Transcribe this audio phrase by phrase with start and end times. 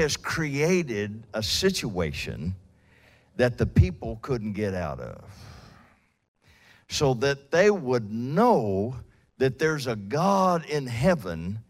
[0.00, 2.54] has created a situation
[3.36, 5.22] that the people couldn't get out of
[6.88, 8.96] so that they would know
[9.36, 11.60] that there's a God in heaven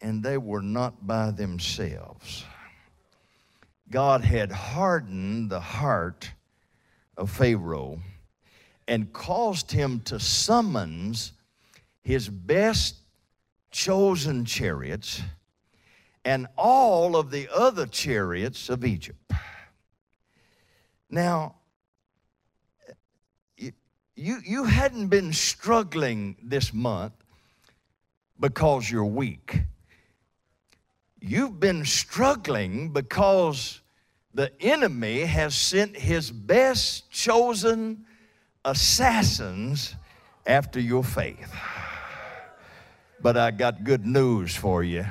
[0.00, 2.44] and they were not by themselves.
[3.90, 6.28] God had hardened the heart
[7.16, 8.00] of Pharaoh
[8.88, 11.32] and caused him to summons
[12.02, 12.96] his best
[13.70, 15.22] chosen chariots
[16.26, 19.30] and all of the other chariots of Egypt.
[21.08, 21.54] Now,
[23.56, 27.12] you, you hadn't been struggling this month
[28.40, 29.60] because you're weak.
[31.20, 33.80] You've been struggling because
[34.34, 38.04] the enemy has sent his best chosen
[38.64, 39.94] assassins
[40.44, 41.54] after your faith.
[43.22, 45.06] But I got good news for you.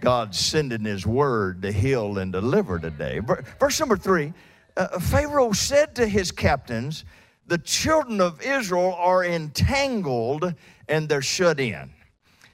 [0.00, 3.20] God's sending his word to heal and deliver today.
[3.58, 4.32] Verse number three
[4.76, 7.04] uh, Pharaoh said to his captains,
[7.46, 10.54] The children of Israel are entangled
[10.88, 11.90] and they're shut in.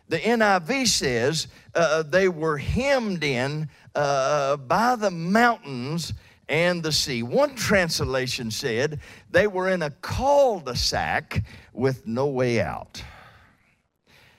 [0.09, 6.13] The NIV says uh, they were hemmed in uh, by the mountains
[6.49, 7.23] and the sea.
[7.23, 9.01] One translation said
[9.31, 13.03] they were in a cul de sac with no way out.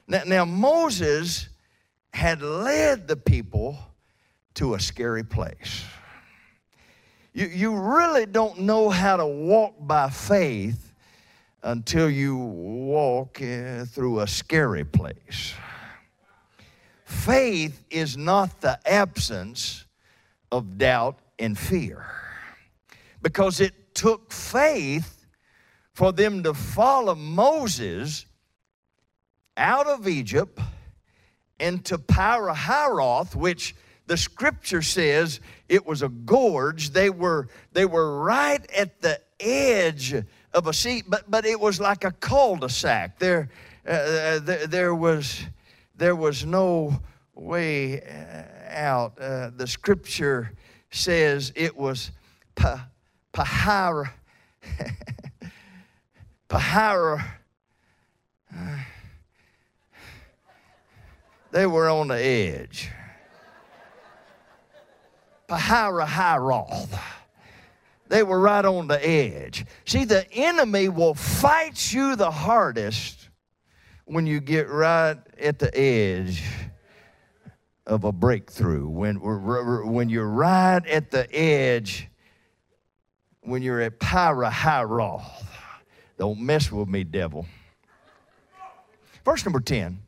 [0.07, 1.49] Now, now, Moses
[2.13, 3.77] had led the people
[4.55, 5.83] to a scary place.
[7.33, 10.93] You, you really don't know how to walk by faith
[11.61, 15.53] until you walk uh, through a scary place.
[17.05, 19.85] Faith is not the absence
[20.51, 22.05] of doubt and fear
[23.21, 25.25] because it took faith
[25.93, 28.25] for them to follow Moses
[29.55, 30.59] out of Egypt
[31.59, 33.75] into Pi-hahiroth, which
[34.07, 36.91] the scripture says it was a gorge.
[36.91, 40.15] They were, they were right at the edge
[40.53, 43.19] of a sea, but, but it was like a cul-de-sac.
[43.19, 43.49] There,
[43.87, 45.45] uh, uh there, there, was,
[45.95, 46.99] there was no
[47.35, 49.19] way uh, out.
[49.19, 50.53] Uh, the scripture
[50.89, 52.11] says it was
[52.55, 52.87] pa,
[53.33, 54.11] pahara,
[56.49, 57.23] pahara.
[58.55, 58.77] Uh,
[61.51, 62.89] they were on the edge.
[65.47, 66.99] Pi-hahiroth.
[68.09, 69.65] They were right on the edge.
[69.85, 73.29] See, the enemy will fight you the hardest
[74.05, 76.43] when you get right at the edge
[77.85, 78.87] of a breakthrough.
[78.87, 82.09] When, when you're right at the edge,
[83.41, 85.23] when you're at Pi-hahiroth.
[86.17, 87.45] Don't mess with me, devil.
[89.23, 89.99] Verse number 10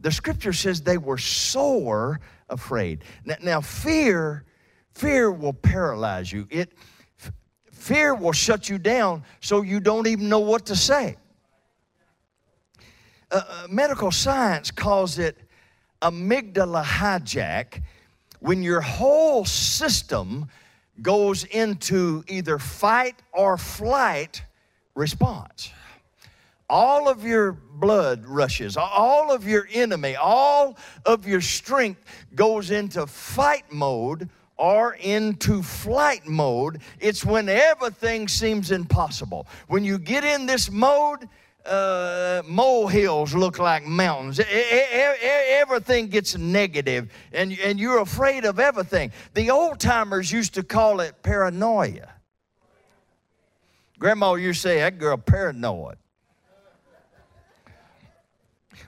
[0.00, 3.04] the scripture says they were sore afraid.
[3.24, 4.44] Now, now fear,
[4.94, 6.46] fear will paralyze you.
[6.50, 6.72] It,
[7.70, 11.16] fear will shut you down so you don't even know what to say.
[13.30, 15.36] Uh, uh, medical science calls it
[16.02, 17.82] amygdala hijack
[18.40, 20.48] when your whole system
[21.02, 24.42] goes into either fight or flight
[24.94, 25.70] response
[26.70, 32.04] all of your blood rushes, all of your enemy, all of your strength
[32.34, 36.80] goes into fight mode or into flight mode.
[37.00, 39.48] It's when everything seems impossible.
[39.66, 41.28] When you get in this mode,
[41.66, 44.40] uh, molehills look like mountains.
[44.40, 49.12] Everything gets negative, and, and you're afraid of everything.
[49.34, 52.08] The old timers used to call it paranoia.
[53.98, 55.99] Grandma, you say that girl paranoid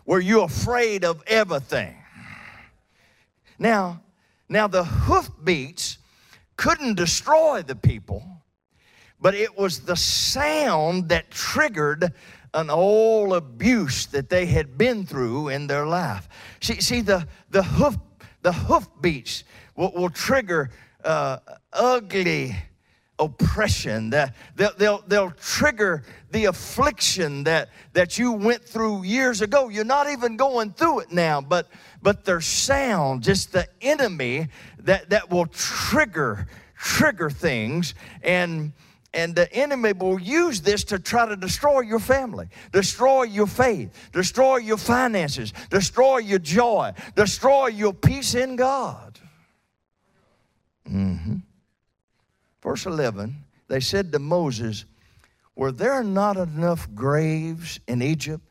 [0.04, 1.96] were you afraid of everything?
[3.58, 4.02] Now,
[4.48, 5.98] now the hoofbeats
[6.56, 8.24] couldn't destroy the people,
[9.20, 12.12] but it was the sound that triggered
[12.54, 16.28] an old abuse that they had been through in their life.
[16.60, 17.96] See, see the, the hoof
[18.42, 19.44] the hoofbeats
[19.76, 20.70] will, will trigger
[21.04, 21.38] uh,
[21.72, 22.56] ugly
[23.24, 24.10] oppression.
[24.10, 29.68] That they'll, they'll, they'll trigger the affliction that, that you went through years ago.
[29.68, 31.68] You're not even going through it now, but,
[32.02, 34.48] but their sound, just the enemy
[34.80, 36.46] that, that will trigger,
[36.76, 37.94] trigger things.
[38.22, 38.72] And,
[39.14, 44.10] and the enemy will use this to try to destroy your family, destroy your faith,
[44.12, 49.18] destroy your finances, destroy your joy, destroy your peace in God.
[50.88, 51.36] Mm-hmm.
[52.62, 54.84] Verse 11, they said to Moses,
[55.56, 58.46] Were there not enough graves in Egypt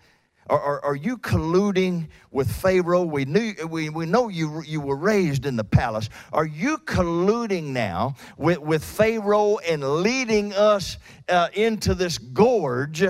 [0.50, 3.04] Are, are, are, you colluding with Pharaoh?
[3.04, 6.10] We, knew, we, we know you, you were raised in the palace.
[6.34, 10.98] Are you colluding now with, with Pharaoh and leading us
[11.30, 13.04] uh, into this gorge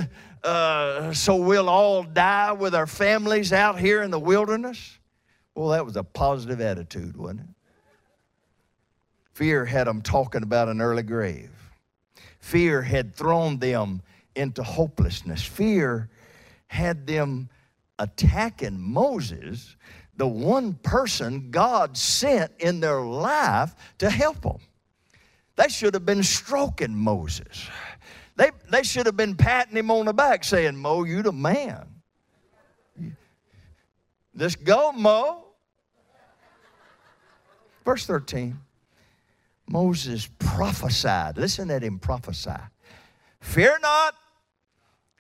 [0.44, 5.00] uh, so we'll all die with our families out here in the wilderness?
[5.56, 7.48] Well, that was a positive attitude, wasn't it?
[9.42, 11.50] Fear had them talking about an early grave.
[12.42, 14.04] Fear had thrown them
[14.36, 15.42] into hopelessness.
[15.42, 16.12] Fear
[16.68, 17.50] had them
[17.98, 19.76] attacking Moses,
[20.16, 24.60] the one person God sent in their life to help them.
[25.56, 27.68] They should have been stroking Moses.
[28.36, 31.88] They, they should have been patting him on the back saying, Mo, you the man.
[34.36, 35.46] Let's go, Mo.
[37.84, 38.60] Verse 13
[39.72, 41.38] Moses prophesied.
[41.38, 42.52] Listen at him prophesy.
[43.40, 44.16] Fear not,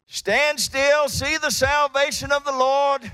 [0.07, 3.12] stand still, see the salvation of the Lord,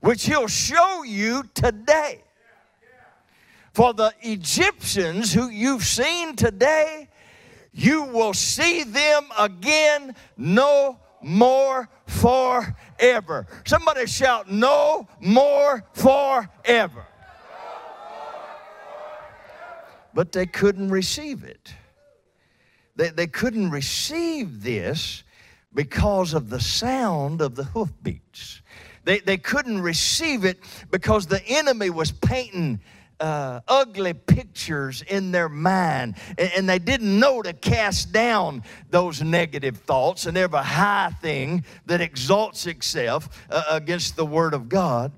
[0.00, 2.22] which he'll show you today.
[3.72, 7.08] For the Egyptians who you've seen today,
[7.72, 13.46] you will see them again no more forever.
[13.66, 17.05] Somebody shout, No more forever.
[20.16, 21.74] But they couldn't receive it.
[22.96, 25.24] They, they couldn't receive this
[25.74, 28.62] because of the sound of the hoofbeats.
[29.04, 30.58] They, they couldn't receive it
[30.90, 32.80] because the enemy was painting
[33.20, 39.22] uh, ugly pictures in their mind, and, and, they didn't know to cast down those
[39.22, 45.12] negative thoughts and every high thing that exalts itself uh, against the Word of God.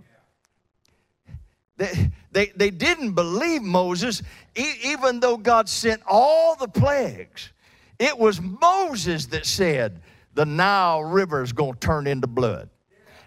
[1.77, 4.23] They, they, they didn't believe Moses,
[4.59, 7.51] e- even though God sent all the plagues.
[7.99, 10.01] It was Moses that said,
[10.35, 12.69] The Nile River is going to turn into blood,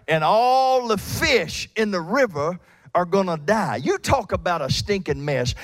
[0.08, 2.58] and all the fish in the river
[2.94, 3.76] are going to die.
[3.76, 5.54] You talk about a stinking mess.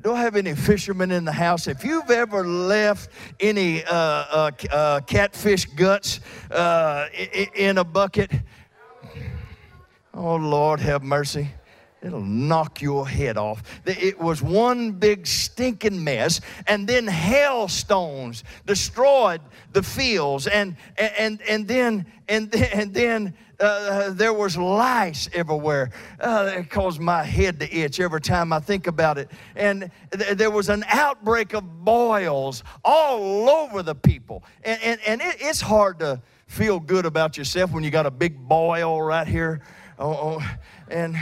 [0.00, 1.66] Don't have any fishermen in the house.
[1.66, 6.20] If you've ever left any uh, uh, uh, catfish guts
[6.50, 7.06] uh,
[7.54, 8.32] in a bucket,
[10.14, 11.48] oh Lord, have mercy.
[12.00, 13.62] It'll knock your head off.
[13.84, 19.40] It was one big stinking mess, and then hailstones destroyed
[19.72, 25.90] the fields, and and and then and then, and then uh, there was lice everywhere.
[26.20, 29.30] Uh, it caused my head to itch every time I think about it.
[29.56, 35.20] And th- there was an outbreak of boils all over the people, and and, and
[35.20, 39.26] it, it's hard to feel good about yourself when you got a big boil right
[39.26, 39.62] here.
[39.98, 40.56] Oh, oh
[40.88, 41.16] and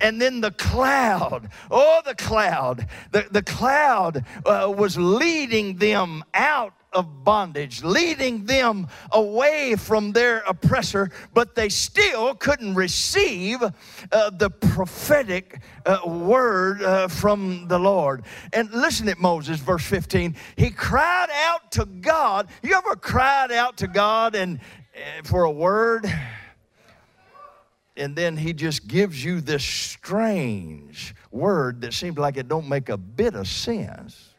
[0.00, 6.74] and then the cloud oh the cloud the, the cloud uh, was leading them out
[6.92, 14.50] of bondage, leading them away from their oppressor, but they still couldn't receive uh, the
[14.50, 18.24] prophetic uh, word uh, from the Lord.
[18.52, 20.34] And listen at Moses, verse 15.
[20.56, 22.48] He cried out to God.
[22.62, 24.58] You ever cried out to God and
[24.94, 26.12] uh, for a word?
[28.00, 32.88] And then he just gives you this strange word that seems like it don't make
[32.88, 34.34] a bit of sense.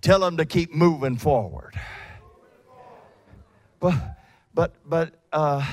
[0.00, 1.74] Tell them to keep moving forward.
[3.80, 3.94] But
[4.54, 5.66] but but uh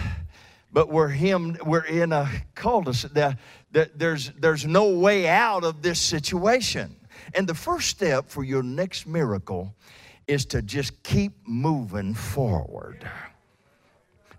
[0.74, 3.38] but we're him we're in a cul-de-sac.
[3.72, 6.96] There's there's no way out of this situation.
[7.36, 9.76] And the first step for your next miracle
[10.28, 13.08] is to just keep moving forward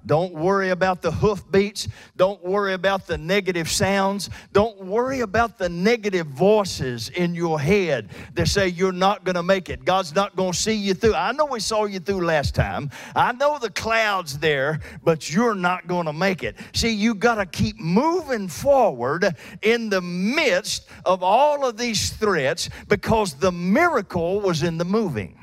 [0.08, 1.86] don't worry about the hoofbeats.
[2.16, 4.30] Don't worry about the negative sounds.
[4.54, 9.42] Don't worry about the negative voices in your head that say you're not going to
[9.42, 9.84] make it.
[9.84, 11.14] God's not going to see you through.
[11.14, 12.90] I know we saw you through last time.
[13.14, 16.56] I know the clouds there, but you're not going to make it.
[16.72, 22.70] See, you got to keep moving forward in the midst of all of these threats
[22.88, 25.38] because the miracle was in the moving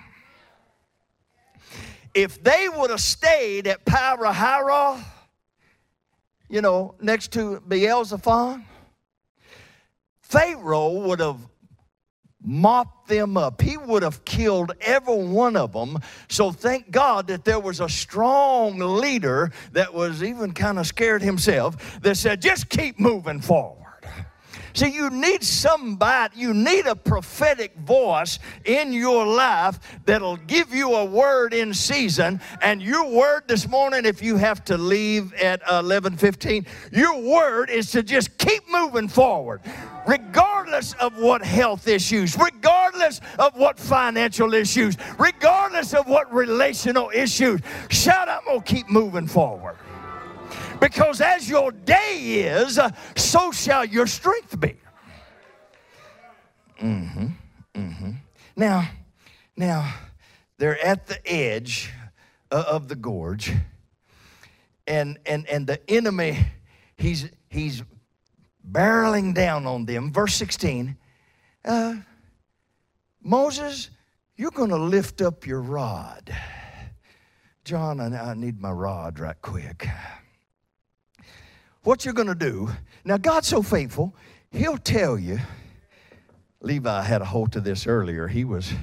[2.16, 5.04] if they would have stayed at Pi-hahiroth,
[6.50, 8.66] you know, next to Baal-zephon,
[10.22, 11.40] Pharaoh would have
[12.42, 13.62] mopped them up.
[13.62, 16.00] He would have killed every one of them.
[16.30, 21.22] So thank God that there was a strong leader that was even kind of scared
[21.22, 23.85] himself that said, just keep moving forward.
[24.76, 30.94] See, you need somebody, you need a prophetic voice in your life that'll give you
[30.96, 32.42] a word in season.
[32.62, 37.70] And your word this morning, if you have to leave at uh, 11:15, your word
[37.70, 39.62] is to just keep moving forward,
[40.06, 47.62] regardless of what health issues, regardless of what financial issues, regardless of what relational issues.
[47.90, 49.78] Shout, out, I'm to keep moving forward.
[50.80, 52.80] Because as your day is,
[53.16, 54.76] so shall your strength be.
[56.82, 57.28] Mm-hmm.
[57.74, 58.12] Mm-hmm.
[58.56, 58.90] Now,
[59.58, 59.94] now,
[60.58, 61.92] they're at the edge
[62.52, 63.54] of the gorge,
[64.88, 66.38] and and and the enemy,
[66.98, 67.84] he's he's
[68.70, 70.12] barreling down on them.
[70.12, 70.98] Verse 16,
[71.66, 71.96] uh,
[73.22, 73.90] Moses,
[74.36, 76.36] you're going to lift up your rod.
[77.64, 79.88] John, I, I need my rod right quick.
[81.86, 82.72] What you're going to do,
[83.04, 84.16] now God's so faithful,
[84.50, 85.38] He'll tell you.
[86.60, 88.28] Levi had a hold to this earlier.
[88.28, 88.74] He was,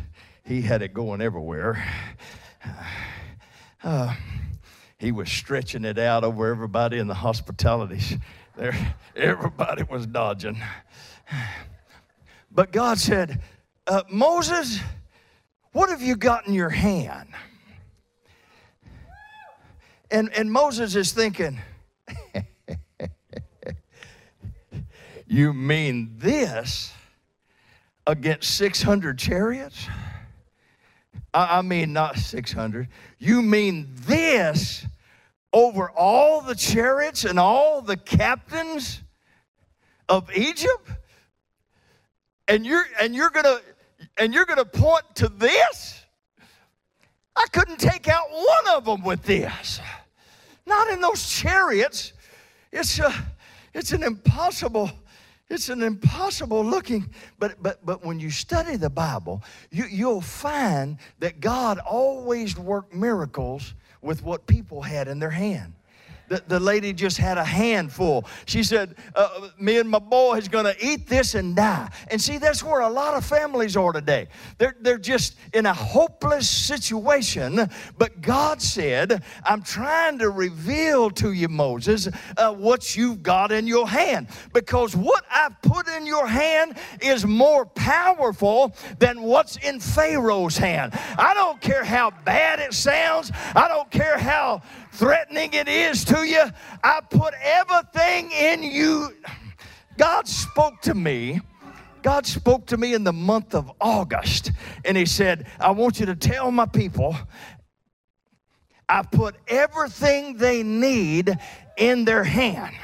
[0.44, 1.84] he had it going everywhere.
[3.82, 4.14] Uh,
[4.98, 8.16] he was stretching it out over everybody in the hospitalities.
[8.56, 10.62] There, everybody was dodging.
[12.52, 13.40] But God said,
[13.88, 14.78] uh, Moses,
[15.72, 17.30] what have you got in your hand?
[20.08, 21.58] And, and Moses is thinking,
[25.32, 26.92] You mean this
[28.06, 29.88] against 600 chariots?
[31.32, 32.86] I mean, not 600.
[33.18, 34.84] You mean this
[35.50, 39.02] over all the chariots and all the captains
[40.06, 40.90] of Egypt?
[42.46, 43.60] And you're and you're gonna
[44.18, 46.04] and you're gonna point to this?
[47.34, 49.80] I couldn't take out one of them with this.
[50.66, 52.12] Not in those chariots.
[52.70, 53.14] It's a
[53.72, 54.90] it's an impossible
[55.50, 60.98] it's an impossible looking, but but but when you study the Bible, you, you'll find
[61.18, 65.74] that God always worked miracles with what people had in their hand.
[66.32, 68.24] The, the lady just had a handful.
[68.46, 71.90] She said, uh, Me and my boy is going to eat this and die.
[72.10, 74.28] And see, that's where a lot of families are today.
[74.56, 77.68] They're, they're just in a hopeless situation.
[77.98, 82.08] But God said, I'm trying to reveal to you, Moses,
[82.38, 84.28] uh, what you've got in your hand.
[84.54, 90.94] Because what I've put in your hand is more powerful than what's in Pharaoh's hand.
[91.18, 94.62] I don't care how bad it sounds, I don't care how
[94.92, 96.44] threatening it is to you.
[96.84, 99.14] I put everything in you.
[99.98, 101.40] God spoke to me.
[102.02, 104.50] God spoke to me in the month of August,
[104.84, 107.16] and He said, I want you to tell my people,
[108.88, 111.38] I put everything they need
[111.76, 112.74] in their hand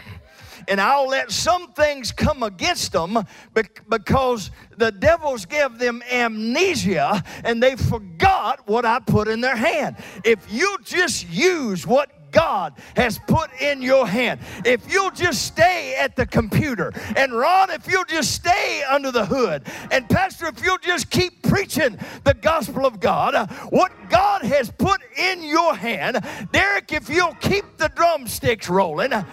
[0.68, 3.25] and I'll let some things come against them
[3.88, 9.96] because the devils give them amnesia and they forgot what I put in their hand.
[10.25, 14.40] If you just use what God has put in your hand.
[14.64, 19.25] If you'll just stay at the computer, and Ron, if you'll just stay under the
[19.25, 24.42] hood, and Pastor, if you'll just keep preaching the gospel of God, uh, what God
[24.42, 29.25] has put in your hand, Derek, if you'll keep the drumsticks rolling, uh,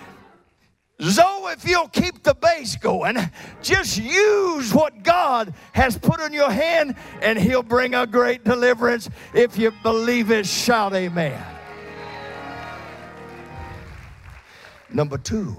[1.01, 3.17] Zoe, if you'll keep the bass going,
[3.61, 9.09] just use what God has put in your hand and He'll bring a great deliverance.
[9.33, 11.43] If you believe it, shout amen.
[14.89, 15.57] Number two,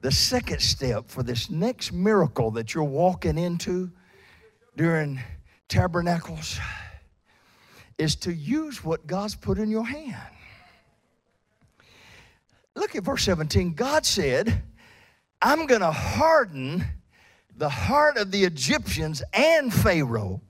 [0.00, 3.90] the second step for this next miracle that you're walking into
[4.76, 5.20] during
[5.68, 6.58] tabernacles
[7.98, 10.35] is to use what God's put in your hand.
[12.76, 13.72] Look at verse 17.
[13.72, 14.62] God said,
[15.40, 16.84] I'm going to harden
[17.56, 20.42] the heart of the Egyptians and Pharaoh.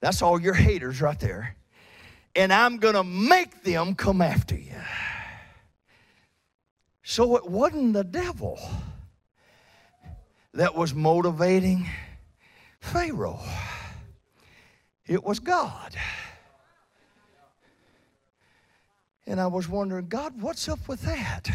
[0.00, 1.56] That's all your haters right there.
[2.36, 4.80] And I'm going to make them come after you.
[7.02, 8.58] So it wasn't the devil
[10.54, 11.88] that was motivating
[12.80, 13.42] Pharaoh,
[15.06, 15.96] it was God.
[19.26, 21.48] And I was wondering, God, what's up with that?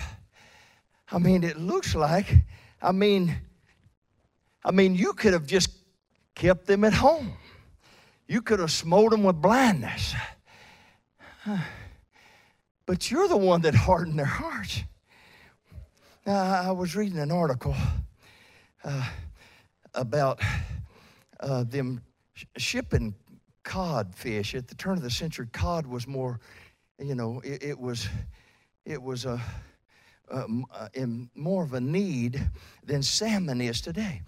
[1.12, 2.28] I mean, it looks like,
[2.82, 3.36] I mean,
[4.64, 5.72] I mean, you could have just
[6.36, 7.34] kept them at home.
[8.28, 10.14] You could have smote them with blindness.
[12.86, 14.84] But you're the one that hardened their hearts.
[16.26, 17.76] Now, I was reading an article
[18.84, 19.10] uh,
[19.94, 20.40] about
[21.40, 22.02] uh, them
[22.58, 23.16] shipping
[23.64, 24.56] codfish.
[24.56, 26.40] At the turn of the century, cod was more
[27.02, 28.08] you know, it, it was,
[28.86, 29.42] it was a,
[30.30, 30.46] a,
[30.94, 32.42] in more of a need
[32.86, 34.22] than salmon is today.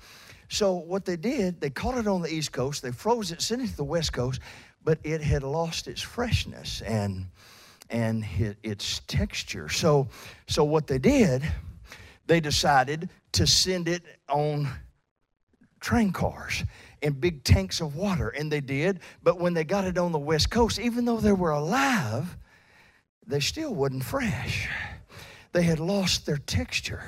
[0.49, 3.61] So what they did, they caught it on the East Coast, they froze it, sent
[3.61, 4.39] it to the West Coast,
[4.83, 7.27] but it had lost its freshness and
[7.89, 8.25] and
[8.63, 9.69] its texture.
[9.69, 10.07] So
[10.47, 11.43] so what they did,
[12.27, 14.67] they decided to send it on
[15.79, 16.63] train cars
[17.01, 18.99] and big tanks of water, and they did.
[19.21, 22.37] But when they got it on the West Coast, even though they were alive,
[23.27, 24.69] they still wasn't fresh.
[25.51, 27.03] They had lost their texture.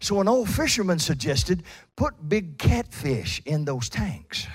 [0.00, 1.62] So an old fisherman suggested
[1.96, 4.46] put big catfish in those tanks.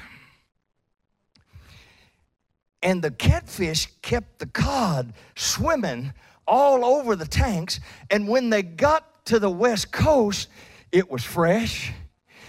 [2.81, 6.13] And the catfish kept the cod swimming
[6.47, 7.79] all over the tanks.
[8.09, 10.49] And when they got to the West Coast,
[10.91, 11.93] it was fresh,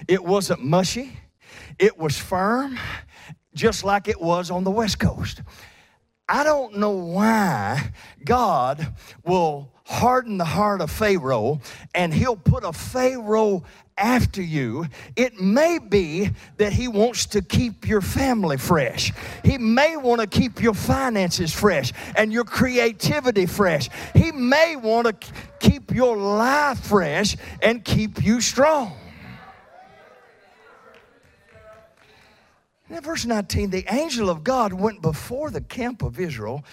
[0.09, 1.19] it wasn't mushy,
[1.79, 2.79] it was firm,
[3.55, 5.43] just like it was on the West Coast.
[6.33, 7.91] I don't know why
[8.25, 8.95] God
[9.25, 11.61] will harden the heart of Pharaoh
[11.93, 13.65] and he'll put a Pharaoh
[14.01, 19.13] after you, it may be that He wants to keep your family fresh.
[19.45, 23.91] He may want to keep your finances fresh and your creativity fresh.
[24.15, 28.97] He may want to keep your life fresh and keep you strong.
[32.91, 36.65] In verse 19, the angel of God went before the camp of Israel.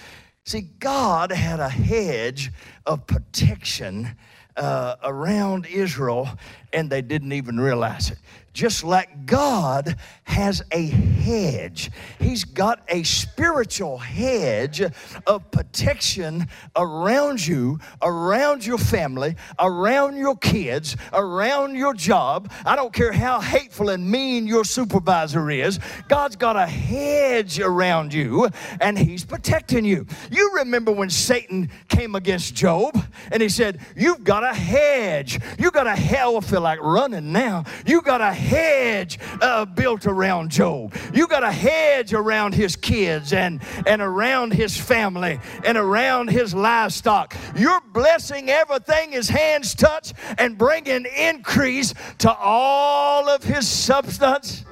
[0.46, 2.52] See, God had a hedge
[2.86, 4.16] of protection
[4.56, 6.30] uh, around Israel,
[6.74, 8.18] and they didn't even realize it
[8.58, 11.92] just like God has a hedge.
[12.20, 14.82] He's got a spiritual hedge
[15.28, 22.52] of protection around you, around your family, around your kids, around your job.
[22.66, 28.12] I don't care how hateful and mean your supervisor is, God's got a hedge around
[28.12, 28.50] you
[28.82, 30.08] and He's protecting you.
[30.32, 33.00] You remember when Satan came against Job
[33.32, 35.40] and he said, You've got a hedge.
[35.60, 37.64] you've got a hell, I feel like running now.
[37.86, 40.96] You got a hedge uh, built around Job.
[41.14, 46.56] You got a hedge around his kids and, and around his family and around his
[46.56, 47.36] livestock.
[47.56, 54.66] You're blessing everything his hands touch and bringing increase to all of his substance.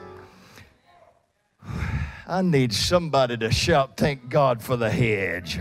[2.28, 5.60] I need somebody to shout, Thank God for the hedge.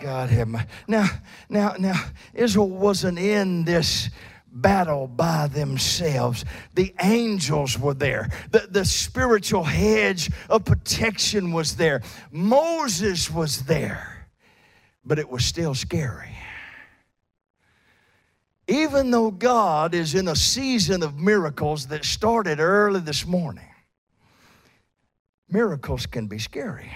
[0.00, 1.06] God have my now
[1.48, 4.08] now now Israel wasn't in this
[4.52, 6.44] battle by themselves.
[6.74, 14.28] The angels were there, the, the spiritual hedge of protection was there, Moses was there,
[15.04, 16.36] but it was still scary.
[18.68, 23.66] Even though God is in a season of miracles that started early this morning,
[25.48, 26.92] miracles can be scary.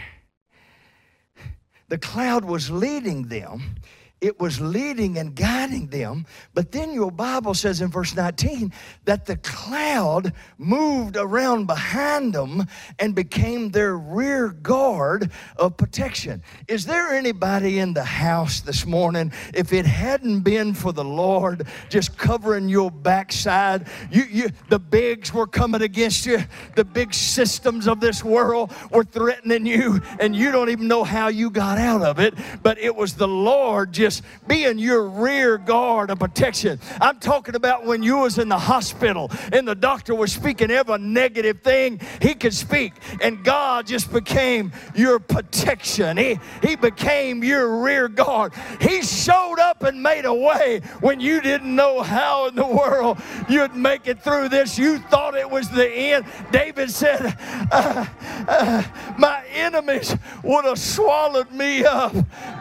[1.88, 3.76] The cloud was leading them
[4.24, 6.24] it was leading and guiding them.
[6.54, 8.72] But then your Bible says in verse 19
[9.04, 12.66] that the cloud moved around behind them
[12.98, 16.42] and became their rear guard of protection.
[16.68, 21.66] Is there anybody in the house this morning, if it hadn't been for the Lord
[21.90, 26.42] just covering your backside, you, you, the bigs were coming against you,
[26.76, 31.28] the big systems of this world were threatening you, and you don't even know how
[31.28, 32.32] you got out of it,
[32.62, 36.78] but it was the Lord just just being your rear guard of protection.
[37.00, 40.98] I'm talking about when you was in the hospital and the doctor was speaking every
[40.98, 46.16] negative thing he could speak, and God just became your protection.
[46.16, 48.52] He, he became your rear guard.
[48.80, 53.18] He showed up and made a way when you didn't know how in the world
[53.48, 54.78] you'd make it through this.
[54.78, 56.26] You thought it was the end.
[56.50, 57.36] David said,
[57.72, 58.06] uh,
[58.46, 58.82] uh,
[59.18, 62.14] My enemies would have swallowed me up,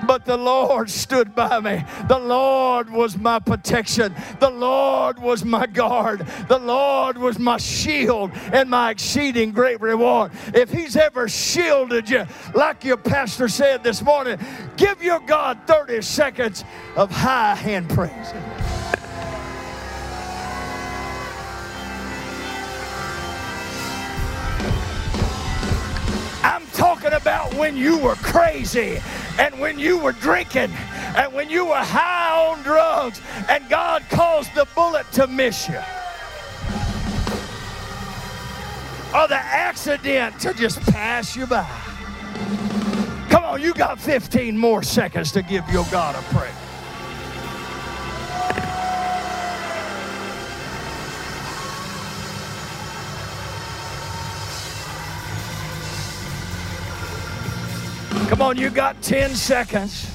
[0.08, 1.84] but the Lord stood by me.
[2.08, 4.14] The Lord was my protection.
[4.40, 6.26] The Lord was my guard.
[6.48, 10.32] The Lord was my shield and my exceeding great reward.
[10.54, 14.40] If He's ever shielded you, like your pastor said this morning,
[14.78, 16.64] give your God 30 seconds
[16.96, 18.83] of high hand praise.
[26.74, 29.02] Talking about when you were crazy
[29.40, 30.72] and when you were drinking
[31.16, 35.82] and when you were high on drugs and God caused the bullet to miss you.
[39.16, 41.70] Or the accident to just pass you by.
[43.30, 46.52] Come on, you got 15 more seconds to give your God a praise.
[58.30, 60.10] Come on, you got 10 seconds.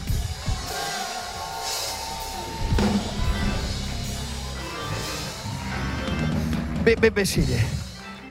[6.84, 7.62] Be seated.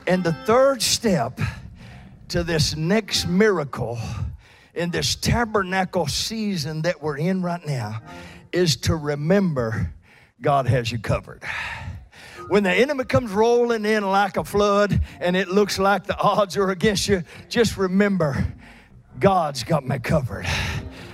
[0.08, 1.40] And the third step
[2.30, 4.00] to this next miracle
[4.74, 8.02] in this tabernacle season that we're in right now
[8.52, 9.94] is to remember
[10.42, 11.44] God has you covered.
[12.48, 16.58] when the enemy comes rolling in like a flood and it looks like the odds
[16.58, 18.54] are against you, just remember
[19.20, 20.46] God's got me covered.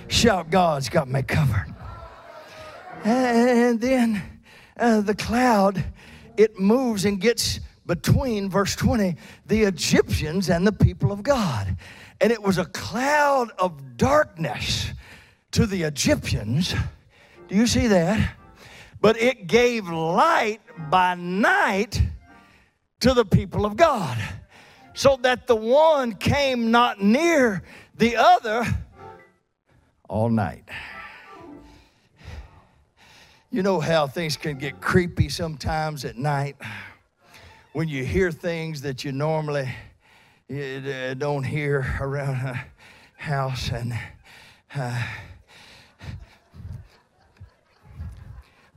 [0.08, 1.74] Shout, God's got me covered.
[3.02, 4.22] And then
[4.78, 5.82] uh, the cloud,
[6.36, 11.76] it moves and gets between, verse 20, the Egyptians and the people of God.
[12.20, 14.90] And it was a cloud of darkness
[15.52, 16.74] to the Egyptians.
[17.48, 18.36] Do you see that?
[19.00, 22.02] But it gave light by night
[23.00, 24.16] to the people of God,
[24.94, 27.62] so that the one came not near
[27.96, 28.64] the other
[30.08, 30.68] all night.
[33.50, 36.56] You know how things can get creepy sometimes at night
[37.72, 39.68] when you hear things that you normally
[40.50, 42.66] uh, don't hear around a
[43.16, 43.94] house and
[44.74, 45.02] uh,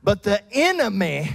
[0.04, 1.32] but the enemy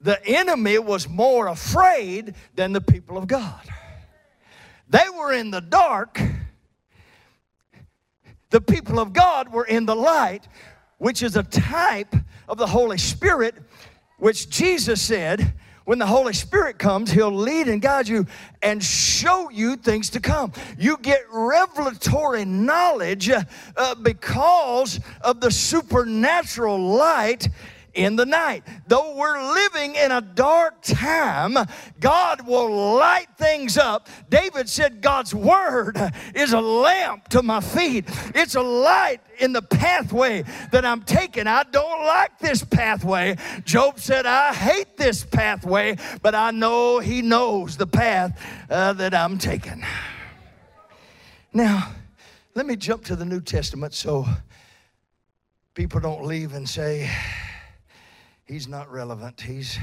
[0.00, 3.62] the enemy was more afraid than the people of God
[4.94, 6.20] they were in the dark
[8.50, 10.46] the people of God were in the light
[10.98, 12.14] which is a type
[12.48, 13.54] of the Holy Spirit,
[14.18, 15.54] which Jesus said,
[15.84, 18.26] when the Holy Spirit comes, He'll lead and guide you
[18.62, 20.52] and show you things to come.
[20.78, 27.48] You get revelatory knowledge uh, because of the supernatural light
[27.94, 28.64] in the night.
[28.86, 31.56] Though we're living in a dark time,
[32.00, 34.08] God will light things up.
[34.28, 35.98] David said, God's word
[36.34, 38.04] is a lamp to my feet,
[38.34, 41.46] it's a light in the pathway that I'm taking.
[41.46, 43.36] I don't like this pathway.
[43.64, 49.14] Job said, I hate this pathway, but I know he knows the path uh, that
[49.14, 49.84] I'm taking.
[51.52, 51.92] Now,
[52.54, 54.26] let me jump to the New Testament so
[55.74, 57.10] people don't leave and say,
[58.46, 59.40] he's not relevant.
[59.40, 59.78] He's,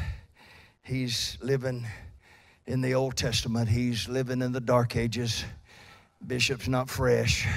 [0.84, 1.86] he's living
[2.66, 5.44] in the Old Testament, he's living in the dark ages.
[6.26, 7.48] Bishop's not fresh,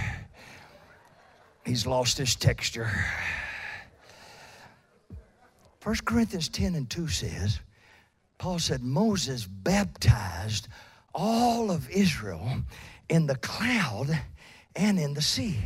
[1.64, 2.90] he's lost his texture.
[5.82, 7.60] 1 Corinthians 10 and 2 says,
[8.38, 10.68] Paul said, Moses baptized
[11.14, 12.48] all of Israel
[13.10, 14.18] in the cloud
[14.74, 15.58] and in the sea.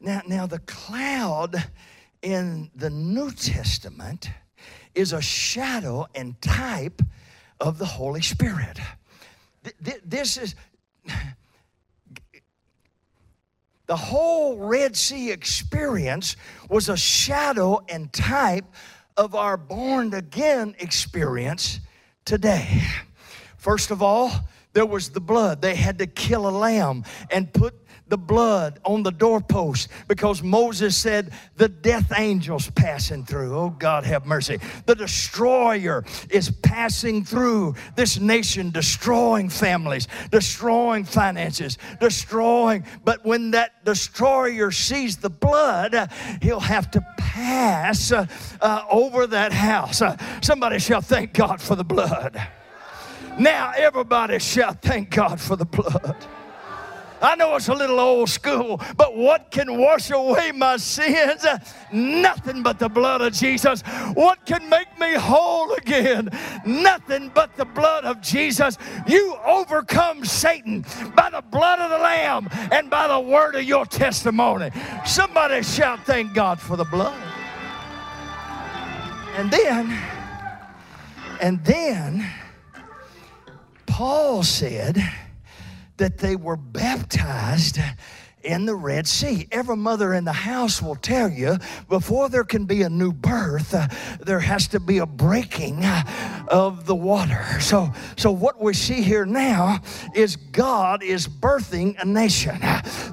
[0.00, 1.64] Now, now the cloud
[2.22, 4.30] in the New Testament
[4.96, 7.02] is a shadow and type
[7.60, 8.80] of the Holy Spirit.
[10.04, 10.54] This is
[13.86, 16.36] the whole Red Sea experience
[16.68, 18.64] was a shadow and type
[19.16, 21.80] of our born again experience
[22.24, 22.82] today.
[23.56, 24.30] First of all,
[24.72, 25.62] there was the blood.
[25.62, 30.96] They had to kill a lamb and put the blood on the doorpost because Moses
[30.96, 33.56] said, The death angel's passing through.
[33.56, 34.58] Oh, God, have mercy.
[34.86, 42.84] The destroyer is passing through this nation, destroying families, destroying finances, destroying.
[43.04, 46.10] But when that destroyer sees the blood,
[46.42, 48.26] he'll have to pass uh,
[48.60, 50.00] uh, over that house.
[50.00, 52.40] Uh, somebody shall thank God for the blood.
[53.38, 56.16] Now, everybody shall thank God for the blood.
[57.20, 61.46] I know it's a little old school, but what can wash away my sins?
[61.92, 63.82] Nothing but the blood of Jesus.
[64.14, 66.30] What can make me whole again?
[66.64, 68.76] Nothing but the blood of Jesus.
[69.06, 73.86] You overcome Satan by the blood of the Lamb and by the word of your
[73.86, 74.70] testimony.
[75.04, 77.20] Somebody shout, Thank God for the blood.
[79.36, 79.98] And then,
[81.40, 82.26] and then,
[83.86, 85.02] Paul said,
[85.96, 87.78] that they were baptized
[88.46, 89.48] in the Red Sea.
[89.50, 93.74] Every mother in the house will tell you before there can be a new birth,
[93.74, 93.88] uh,
[94.20, 95.84] there has to be a breaking
[96.48, 97.44] of the water.
[97.60, 99.80] So, so what we see here now
[100.14, 102.58] is God is birthing a nation.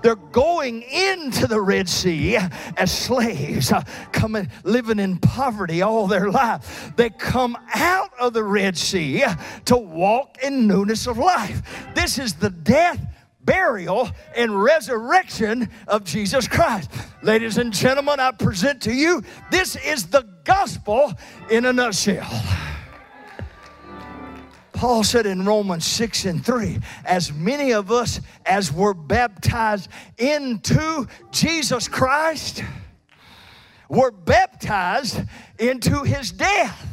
[0.04, 2.38] They're going into the Red Sea
[2.78, 6.94] as slaves, uh, coming living in poverty all their life.
[6.96, 9.24] They come out of the Red Sea
[9.66, 11.62] to walk in newness of life.
[11.96, 13.13] This is the death
[13.46, 16.90] burial, and resurrection of Jesus Christ.
[17.22, 21.14] Ladies and gentlemen, I present to you this is the gospel
[21.50, 22.30] in a nutshell.
[24.72, 31.08] Paul said in Romans 6 and 3, as many of us as were baptized into
[31.32, 32.64] Jesus Christ
[33.94, 35.22] were baptized
[35.60, 36.88] into his death.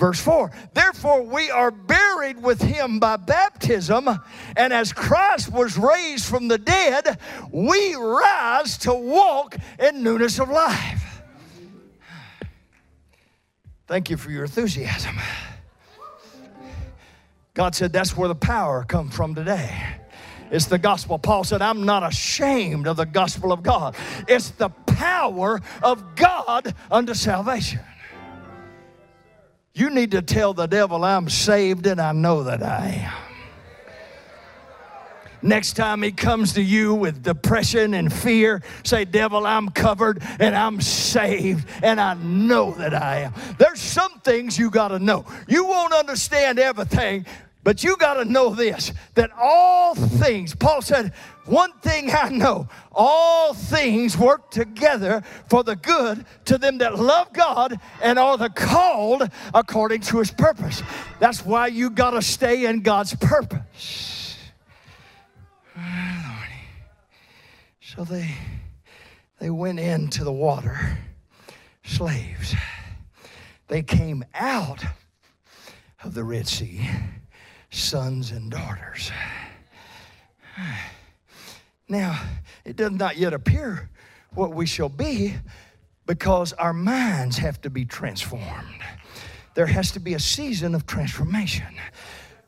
[0.00, 4.08] Verse 4 Therefore, we are buried with him by baptism,
[4.56, 7.18] and as Christ was raised from the dead,
[7.52, 11.22] we rise to walk in newness of life.
[13.86, 15.18] Thank you for your enthusiasm.
[17.52, 19.84] God said that's where the power come from today.
[20.50, 21.18] It's the gospel.
[21.18, 23.94] Paul said, I'm not ashamed of the gospel of God.
[24.26, 27.80] It's the power of God unto salvation.
[29.80, 33.12] You need to tell the devil, I'm saved and I know that I am.
[35.40, 40.54] Next time he comes to you with depression and fear, say, Devil, I'm covered and
[40.54, 43.32] I'm saved and I know that I am.
[43.56, 45.24] There's some things you got to know.
[45.48, 47.24] You won't understand everything,
[47.62, 51.14] but you got to know this that all things, Paul said,
[51.46, 57.32] one thing I know, all things work together for the good to them that love
[57.32, 60.82] God and are the called according to his purpose.
[61.18, 64.38] That's why you got to stay in God's purpose.
[67.80, 68.34] So they
[69.40, 70.98] they went into the water,
[71.82, 72.54] slaves.
[73.68, 74.84] They came out
[76.04, 76.88] of the Red Sea
[77.70, 79.10] sons and daughters.
[81.90, 82.22] Now,
[82.64, 83.90] it does not yet appear
[84.32, 85.34] what we shall be
[86.06, 88.80] because our minds have to be transformed.
[89.54, 91.66] There has to be a season of transformation.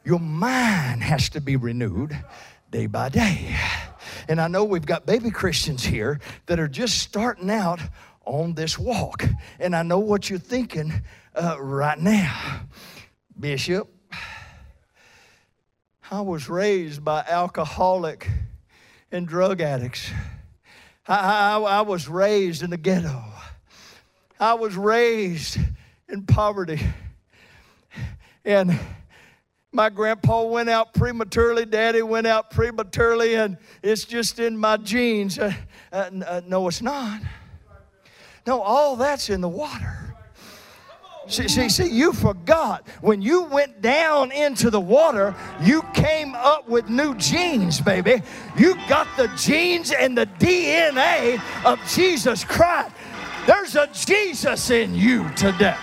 [0.05, 2.17] Your mind has to be renewed
[2.71, 3.57] day by day.
[4.29, 7.81] And I know we've got baby Christians here that are just starting out
[8.25, 9.25] on this walk.
[9.59, 10.93] And I know what you're thinking
[11.35, 12.61] uh, right now.
[13.39, 13.93] Bishop,
[16.13, 18.29] I was raised by alcoholic
[19.13, 20.11] and drug addicts.
[21.07, 23.23] I, I, I, was raised in the ghetto.
[24.41, 25.59] I was raised
[26.09, 26.81] in poverty.
[28.45, 28.79] And
[29.71, 35.39] my grandpa went out prematurely, daddy went out prematurely, and it's just in my genes.
[35.39, 35.53] Uh,
[35.93, 37.21] uh, uh no, it's not.
[38.47, 40.02] No, all that's in the water.
[41.33, 42.87] See, see, see, you forgot.
[43.01, 48.21] When you went down into the water, you came up with new genes, baby.
[48.59, 52.95] You got the genes and the DNA of Jesus Christ.
[53.47, 55.75] There's a Jesus in you today.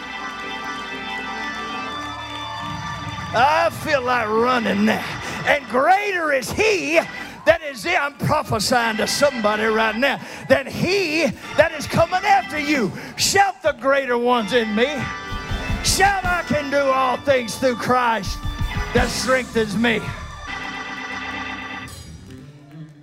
[3.31, 5.03] I feel like running now.
[5.47, 6.99] And greater is He
[7.47, 7.99] that is it.
[7.99, 11.25] I'm prophesying to somebody right now that He
[11.57, 12.91] that is coming after you.
[13.17, 14.85] Shout the greater ones in me.
[15.83, 18.37] Shout, I can do all things through Christ
[18.93, 20.01] that strengthens me.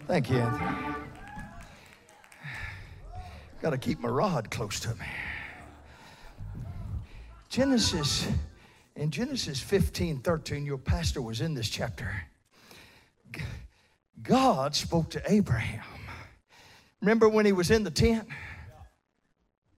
[0.06, 0.94] Thank you, Anthony.
[3.60, 5.06] Got to keep my rod close to me.
[7.48, 8.28] Genesis,
[8.94, 12.10] in Genesis 15 13, your pastor was in this chapter.
[14.22, 15.84] God spoke to Abraham.
[17.00, 18.28] Remember when he was in the tent?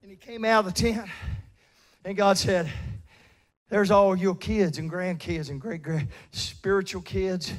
[0.03, 1.09] And he came out of the tent?
[2.05, 2.71] And God said,
[3.69, 7.53] There's all your kids and grandkids and great great spiritual kids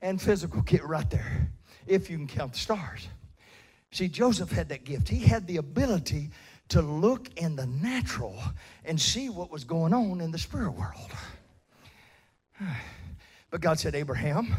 [0.00, 1.50] and physical kids right there,
[1.86, 3.08] if you can count the stars.
[3.90, 5.08] See, Joseph had that gift.
[5.08, 6.30] He had the ability
[6.68, 8.38] to look in the natural
[8.84, 11.10] and see what was going on in the spirit world.
[13.50, 14.54] But God said, Abraham,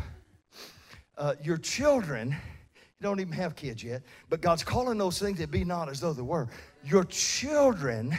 [1.15, 5.51] uh, your children, you don't even have kids yet, but God's calling those things that
[5.51, 6.47] be not as though they were.
[6.83, 8.17] Your children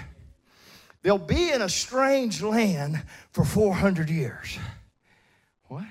[1.02, 4.58] They'll be in a strange land for 400 years.
[5.68, 5.84] What?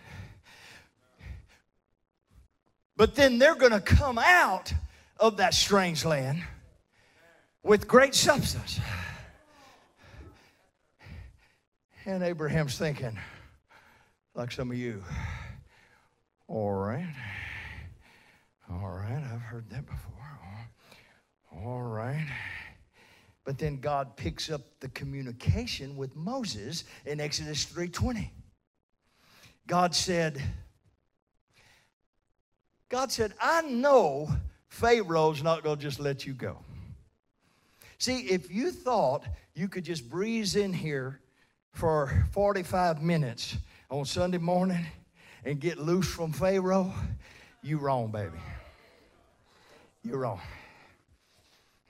[2.96, 4.74] But then they're going to come out
[5.20, 6.44] of that strange land
[7.64, 8.80] with great substance.
[12.06, 13.18] And Abraham's thinking,
[14.36, 15.04] like some of you,
[16.48, 17.14] all right,
[18.70, 20.10] all right, I've heard that before.
[21.52, 22.28] All right.
[23.50, 28.30] But then God picks up the communication with Moses in Exodus 3:20.
[29.66, 30.40] God said,
[32.90, 34.30] God said, I know
[34.68, 36.60] Pharaoh's not going to just let you go.
[37.98, 41.20] See, if you thought you could just breeze in here
[41.72, 43.58] for 45 minutes
[43.90, 44.86] on Sunday morning
[45.44, 46.94] and get loose from Pharaoh,
[47.64, 48.38] you wrong, baby.
[50.04, 50.40] You're wrong.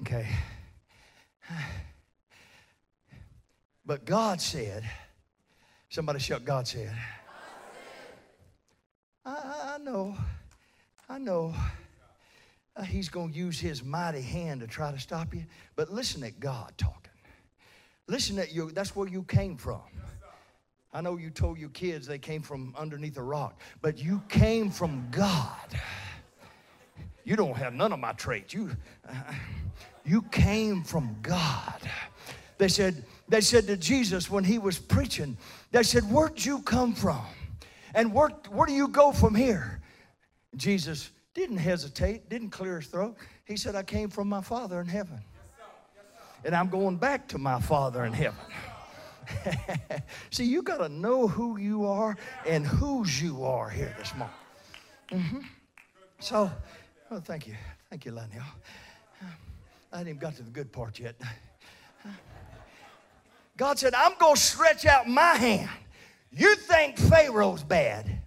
[0.04, 0.26] Okay.
[3.86, 4.84] But God said,
[5.90, 6.96] somebody shout, God said.
[9.26, 10.16] I, I know,
[11.10, 11.56] I know
[12.76, 15.46] uh, he's going to use his mighty hand to try to stop you.
[15.76, 16.96] But listen at God talking.
[18.08, 18.72] Listen at you.
[18.72, 19.82] That's where you came from.
[20.92, 24.72] I know you told your kids they came from underneath a rock, but you came
[24.72, 25.80] from God.
[27.24, 28.54] You don't have none of my traits.
[28.54, 28.72] You,
[29.08, 29.14] uh,
[30.10, 31.80] you came from God.
[32.58, 35.38] They said, They said to Jesus when he was preaching,
[35.72, 37.22] they said, Where'd you come from?
[37.94, 39.82] And where, where do you go from here?
[40.56, 43.18] Jesus didn't hesitate, didn't clear his throat.
[43.46, 45.20] He said, I came from my Father in heaven.
[46.44, 48.40] And I'm going back to my Father in heaven.
[50.32, 52.18] See, you got to know who you are
[52.48, 54.36] and whose you are here this morning.
[55.12, 55.40] Mm-hmm.
[56.20, 56.50] So,
[57.12, 57.56] well, thank you.
[57.90, 58.44] Thank you, Lionel.
[59.92, 61.16] I haven't even got to the good part yet.
[63.58, 65.70] God said, I'm going to stretch out my hand.
[66.32, 68.22] You think Pharaoh's bad.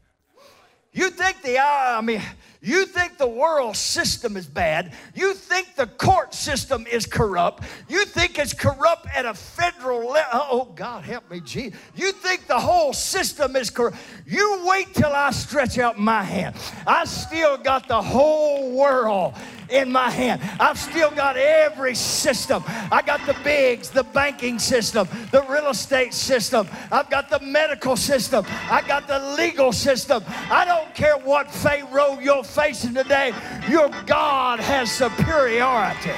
[0.92, 2.20] You think the, I mean,
[2.64, 4.92] you think the world system is bad.
[5.16, 7.64] You think the court system is corrupt.
[7.88, 10.30] You think it's corrupt at a federal level.
[10.32, 11.72] Uh, oh, God, help me, Gee.
[11.96, 13.96] You think the whole system is corrupt.
[14.26, 16.54] You wait till I stretch out my hand.
[16.86, 19.34] I still got the whole world
[19.72, 20.40] in my hand.
[20.60, 22.62] I've still got every system.
[22.66, 26.68] I got the bigs, the banking system, the real estate system.
[26.90, 28.44] I've got the medical system.
[28.70, 30.22] I got the legal system.
[30.28, 33.32] I don't care what Pharaoh you're facing today,
[33.68, 36.12] your God has superiority.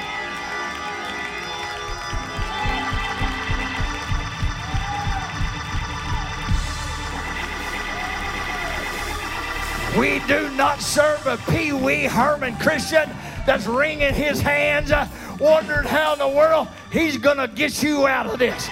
[9.99, 13.09] We do not serve a Pee Wee Herman Christian
[13.47, 15.07] that's wringing his hands, uh,
[15.39, 18.69] wondering how in the world he's going to get you out of this.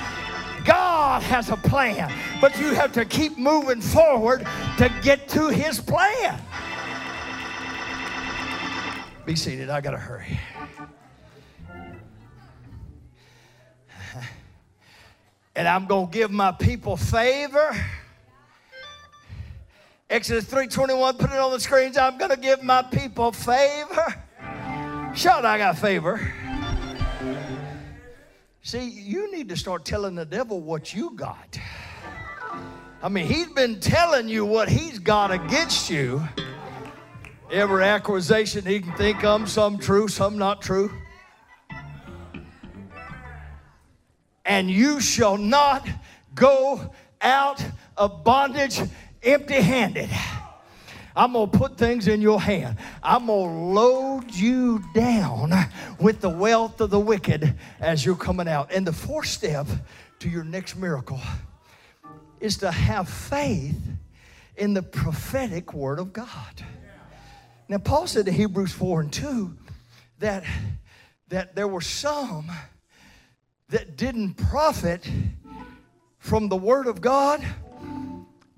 [0.64, 4.44] God has a plan, but you have to keep moving forward
[4.78, 6.40] to get to his plan.
[9.24, 9.70] Be seated.
[9.70, 10.38] I got to hurry.
[15.54, 17.76] And I'm going to give my people favor.
[20.08, 21.96] Exodus 3:21 put it on the screens.
[21.96, 24.14] I'm going to give my people favor.
[25.14, 26.32] Shout, out, I got favor.
[28.62, 31.58] See, you need to start telling the devil what you got.
[33.02, 36.22] I mean, he's been telling you what he's got against you.
[37.52, 40.90] Every accusation he can think of, some true, some not true.
[44.46, 45.86] And you shall not
[46.34, 47.62] go out
[47.98, 48.80] of bondage
[49.22, 50.08] empty handed.
[51.14, 52.78] I'm going to put things in your hand.
[53.02, 55.52] I'm going to load you down
[56.00, 58.72] with the wealth of the wicked as you're coming out.
[58.72, 59.66] And the fourth step
[60.20, 61.20] to your next miracle
[62.40, 63.78] is to have faith
[64.56, 66.64] in the prophetic word of God.
[67.72, 69.56] Now, Paul said in Hebrews 4 and 2
[70.18, 70.44] that,
[71.28, 72.52] that there were some
[73.70, 75.10] that didn't profit
[76.18, 77.42] from the word of God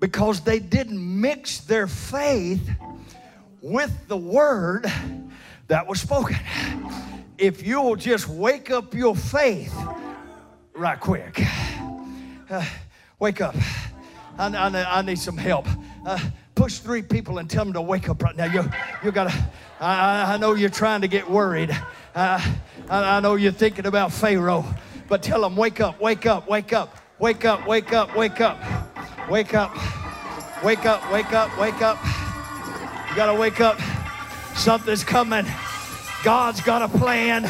[0.01, 2.69] because they didn't mix their faith
[3.61, 4.91] with the word
[5.69, 6.35] that was spoken.
[7.37, 9.73] If you'll just wake up your faith
[10.73, 11.41] right quick,
[12.49, 12.65] uh,
[13.17, 13.55] wake up.
[14.37, 15.67] I, I, I, need some help.
[16.05, 16.19] Uh,
[16.55, 18.45] push three people and tell them to wake up right now.
[18.45, 18.63] You,
[19.03, 19.33] you gotta,
[19.79, 21.77] I, I know you're trying to get worried.
[22.15, 22.55] I,
[22.89, 24.65] I know you're thinking about Pharaoh,
[25.07, 28.57] but tell them, wake up, wake up, wake up, wake up, wake up, wake up.
[29.29, 29.75] Wake up.
[30.63, 31.97] Wake up, wake up, wake up.
[33.09, 33.79] You got to wake up.
[34.55, 35.45] Something's coming.
[36.23, 37.43] God's got a plan.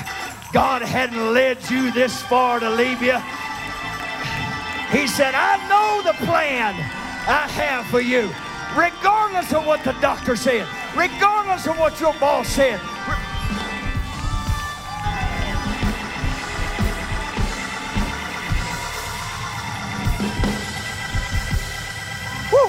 [0.54, 3.18] God hadn't led you this far to leave you.
[4.98, 6.76] He said, I know the plan
[7.28, 8.30] I have for you,
[8.76, 12.80] regardless of what the doctor said, regardless of what your boss said,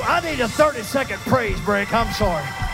[0.08, 1.92] I need a 30 second praise break.
[1.92, 2.65] I'm sorry.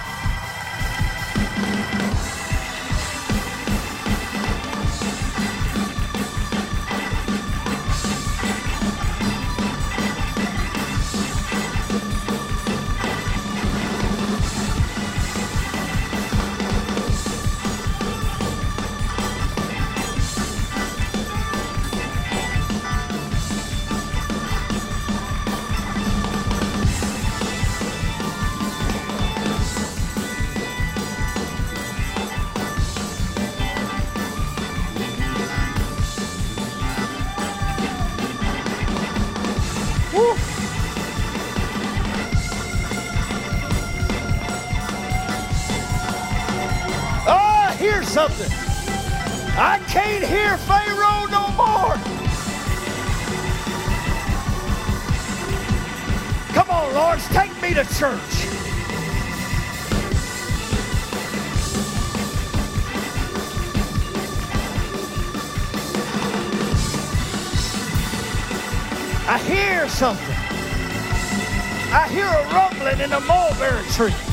[71.95, 74.32] I hear a rumbling in the mulberry tree.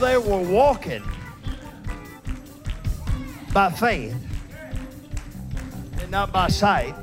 [0.00, 1.02] They were walking
[3.52, 4.16] by faith,
[6.00, 6.94] and not by sight.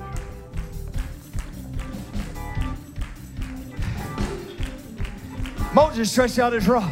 [5.74, 6.92] Moses stretched out his rod.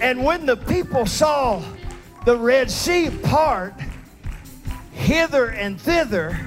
[0.00, 1.62] And when the people saw
[2.24, 3.74] the Red Sea part
[4.92, 6.38] hither and thither,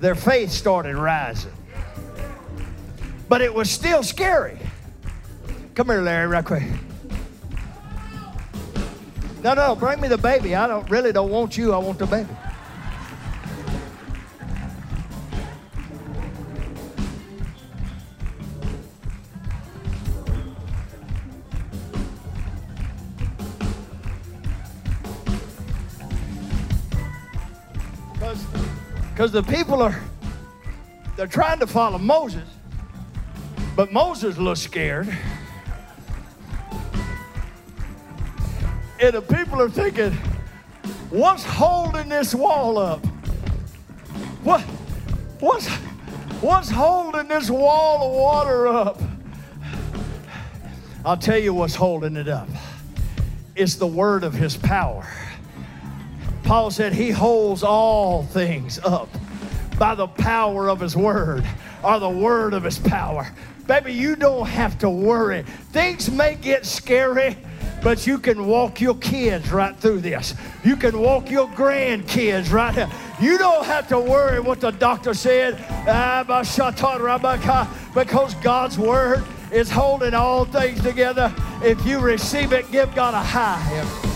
[0.00, 1.52] their faith started rising.
[3.28, 4.58] But it was still scary.
[5.74, 6.64] Come here, Larry, right quick.
[9.42, 10.54] No, no, bring me the baby.
[10.56, 11.72] I don't really don't want you.
[11.72, 12.28] I want the baby.
[29.10, 30.00] Because the people are
[31.16, 32.48] they're trying to follow Moses,
[33.78, 35.06] but Moses looks scared.
[39.00, 40.10] And the people are thinking,
[41.10, 43.06] what's holding this wall up?
[44.42, 44.62] What,
[45.38, 45.68] what's,
[46.40, 49.00] what's holding this wall of water up?
[51.04, 52.48] I'll tell you what's holding it up.
[53.54, 55.06] It's the word of his power.
[56.42, 59.08] Paul said he holds all things up
[59.78, 61.44] by the power of his word
[61.84, 63.32] or the word of his power.
[63.68, 65.42] Baby, you don't have to worry.
[65.72, 67.36] Things may get scary,
[67.82, 70.34] but you can walk your kids right through this.
[70.64, 72.88] You can walk your grandkids right here.
[73.20, 75.58] You don't have to worry what the doctor said
[77.94, 81.30] because God's word is holding all things together.
[81.62, 84.07] If you receive it, give God a high.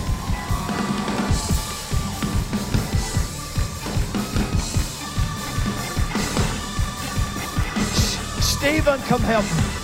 [8.63, 9.82] Stephen, come help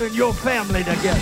[0.00, 1.20] holding your family together.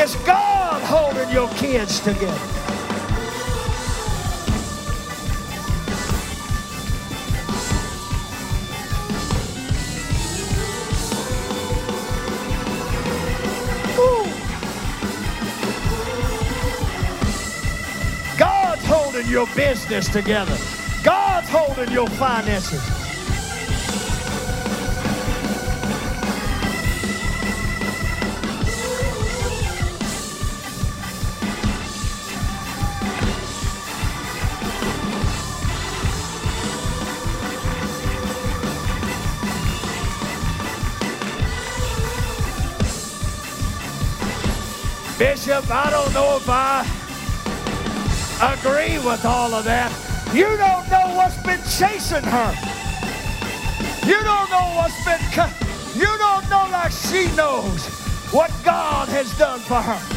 [0.00, 2.38] It's God holding your kids together.
[18.38, 20.56] God's holding your business together.
[21.02, 23.01] God's holding your finances.
[45.52, 46.80] Bishop, I don't know if I
[48.54, 49.92] agree with all of that.
[50.32, 52.54] You don't know what's been chasing her.
[54.06, 55.20] You don't know what's been,
[55.94, 57.84] you don't know like she knows
[58.32, 60.11] what God has done for her.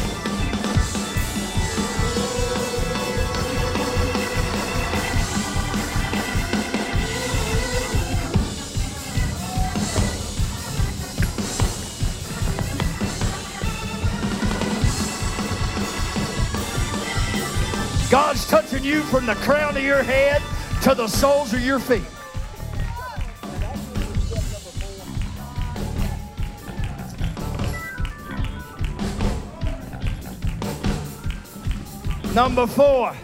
[18.86, 20.40] You from the crown of your head
[20.82, 22.02] to the soles of your feet.
[32.32, 33.16] Number four.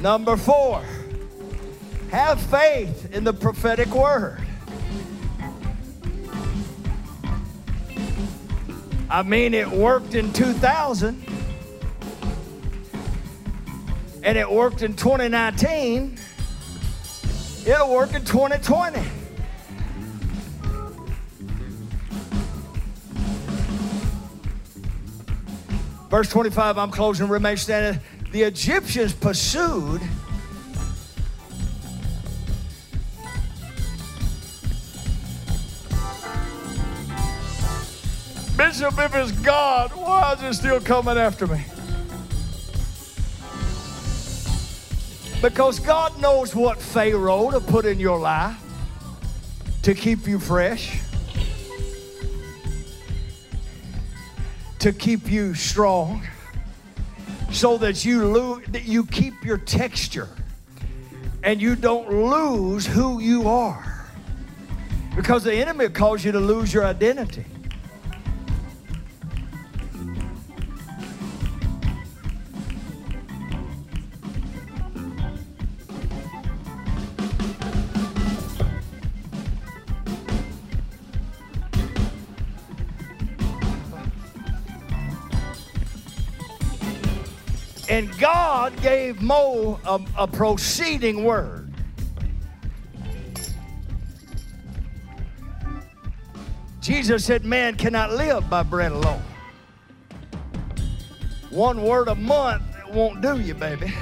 [0.00, 0.82] Number four.
[2.10, 4.40] Have faith in the prophetic word.
[9.08, 11.35] I mean, it worked in 2000
[14.26, 16.18] and it worked in 2019.
[17.64, 19.00] It'll work in 2020.
[26.10, 28.02] Verse 25, I'm closing, remain standing.
[28.32, 30.00] The Egyptians pursued
[38.56, 41.64] Bishop, if it's God, why is it still coming after me?
[45.48, 48.60] Because God knows what Pharaoh to put in your life
[49.82, 51.00] to keep you fresh,
[54.80, 56.26] to keep you strong,
[57.52, 60.28] so that you lose, that you keep your texture
[61.44, 64.04] and you don't lose who you are.
[65.14, 67.44] Because the enemy calls you to lose your identity.
[88.66, 91.72] God gave Mo a, a proceeding word.
[96.80, 99.22] Jesus said, Man cannot live by bread alone.
[101.50, 103.94] One word a month won't do you, baby.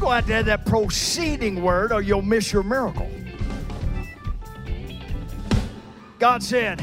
[0.00, 3.10] To have to have that proceeding word or you'll miss your miracle.
[6.18, 6.82] God said,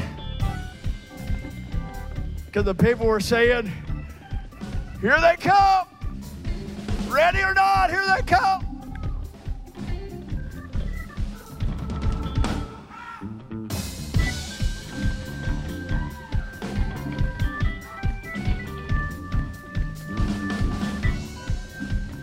[2.46, 3.72] because the people were saying,
[5.00, 5.89] here they come.
[7.10, 8.66] Ready or not, here they come.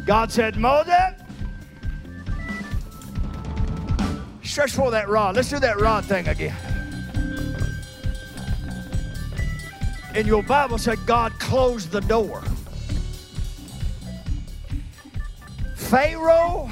[0.06, 0.94] God said, Moses,
[4.42, 5.36] stretch for that rod.
[5.36, 6.56] Let's do that rod thing again.
[10.16, 12.42] And your Bible said God closed the door.
[15.88, 16.70] Pharaoh,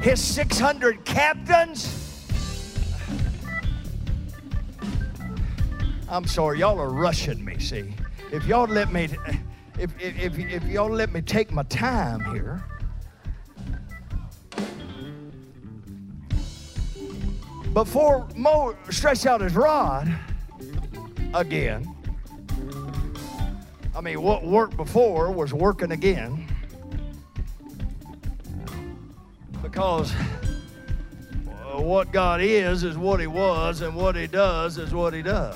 [0.00, 2.26] his 600 captains.
[6.08, 7.92] I'm sorry, y'all are rushing me, see.
[8.32, 9.10] If y'all let me
[9.78, 12.64] if, if, if, y'all let me take my time here.
[17.74, 20.10] Before Mo stretched out his rod
[21.34, 21.94] again,
[23.94, 26.45] I mean, what worked before was working again.
[29.76, 35.12] Because uh, what God is, is what He was, and what He does is what
[35.12, 35.54] He does.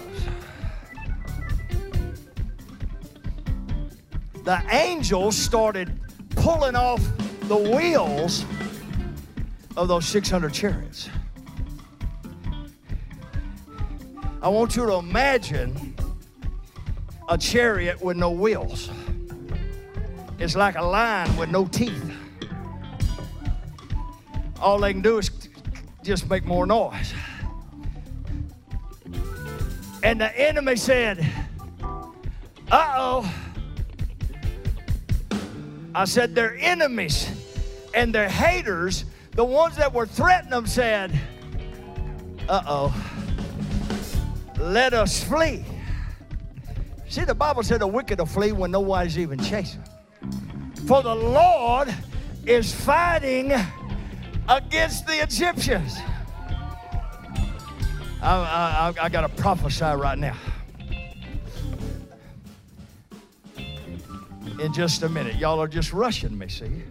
[4.44, 5.98] The angels started
[6.36, 7.02] pulling off
[7.44, 8.44] the wheels
[9.78, 11.08] of those 600 chariots.
[14.42, 15.96] I want you to imagine
[17.26, 18.90] a chariot with no wheels.
[20.38, 22.09] It's like a lion with no teeth
[24.60, 25.30] all they can do is
[26.02, 27.12] just make more noise.
[30.02, 31.26] And the enemy said,
[32.70, 33.34] Uh oh.
[35.94, 37.28] I said, Their enemies
[37.94, 41.12] and their haters, the ones that were threatening them, said,
[42.48, 43.12] Uh oh,
[44.58, 45.64] let us flee.
[47.08, 49.82] See, the Bible said the wicked will flee when nobody's even chasing.
[50.86, 51.92] For the Lord
[52.46, 53.52] is fighting
[54.50, 55.96] against the Egyptians.
[58.20, 60.36] I, I, I got to prophesy right now.
[64.58, 65.36] In just a minute.
[65.36, 66.82] Y'all are just rushing me, see?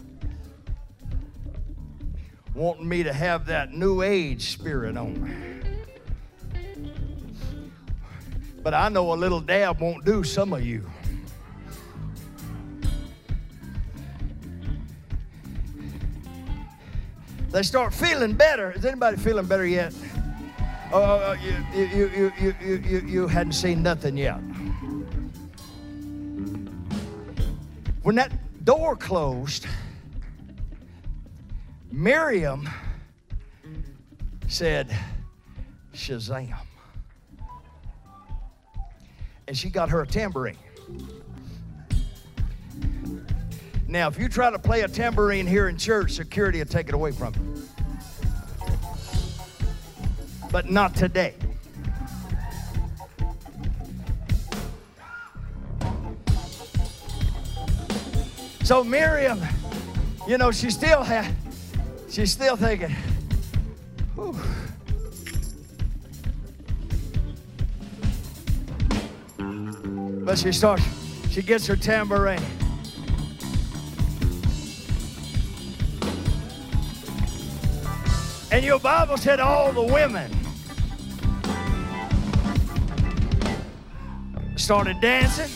[2.55, 5.35] Wanting me to have that new age spirit on me.
[8.63, 10.89] But I know a little dab won't do some of you.
[17.51, 18.71] They start feeling better.
[18.71, 19.93] Is anybody feeling better yet?
[20.91, 24.39] Oh, oh, oh you, you, you, you, you, you, you hadn't seen nothing yet.
[28.03, 28.31] When that
[28.63, 29.67] door closed,
[31.91, 32.69] Miriam
[34.47, 34.95] said,
[35.93, 36.55] Shazam.
[39.47, 40.57] And she got her a tambourine.
[43.89, 46.93] Now, if you try to play a tambourine here in church, security will take it
[46.93, 47.63] away from you.
[50.51, 51.33] But not today.
[58.63, 59.41] So Miriam,
[60.27, 61.33] you know, she still had,
[62.11, 62.95] she's still thinking,
[64.13, 64.35] Whew.
[70.23, 70.83] But she starts,
[71.31, 72.58] she gets her tambourine.
[78.51, 80.31] And your Bible said all the women
[84.55, 85.49] started dancing.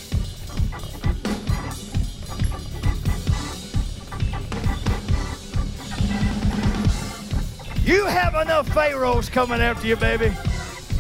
[7.84, 10.32] You have enough pharaohs coming after you, baby.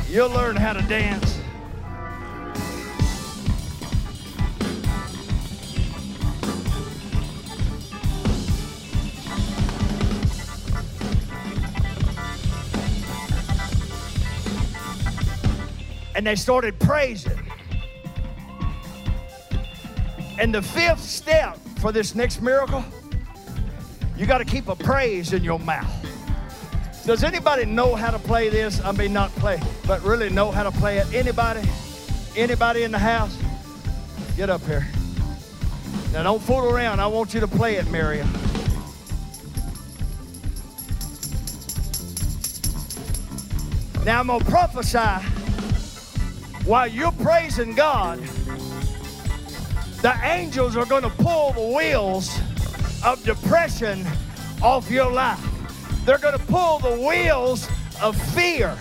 [0.09, 1.32] You'll learn how to dance.
[16.23, 17.37] And they started praising.
[20.39, 22.81] And the fifth step for this next miracle,
[24.15, 25.93] you got to keep a praise in your mouth.
[27.05, 28.81] Does anybody know how to play this?
[28.85, 31.13] I mean, not play, but really know how to play it.
[31.13, 31.67] Anybody?
[32.37, 33.37] Anybody in the house?
[34.37, 34.87] Get up here.
[36.13, 37.01] Now, don't fool around.
[37.01, 38.31] I want you to play it, Miriam.
[44.05, 45.42] Now, I'm going to prophesy
[46.65, 48.19] while you're praising God,
[50.01, 52.39] the angels are going to pull the wheels
[53.03, 54.05] of depression
[54.61, 55.43] off your life.
[56.05, 57.67] They're going to pull the wheels
[58.01, 58.77] of fear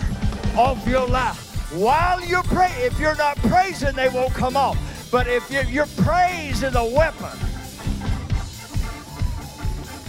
[0.57, 1.71] off your life.
[1.73, 4.77] While you're praying, if you're not praising, they won't come off.
[5.11, 7.37] But if you, your praise is a weapon,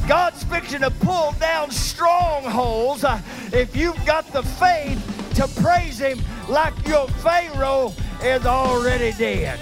[0.07, 3.05] God's fixing to pull down strongholds.
[3.05, 3.21] Uh,
[3.53, 9.59] if you've got the faith to praise Him like your Pharaoh is already dead.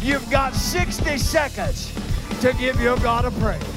[0.00, 1.92] You've got 60 seconds
[2.40, 3.71] to give your God a praise.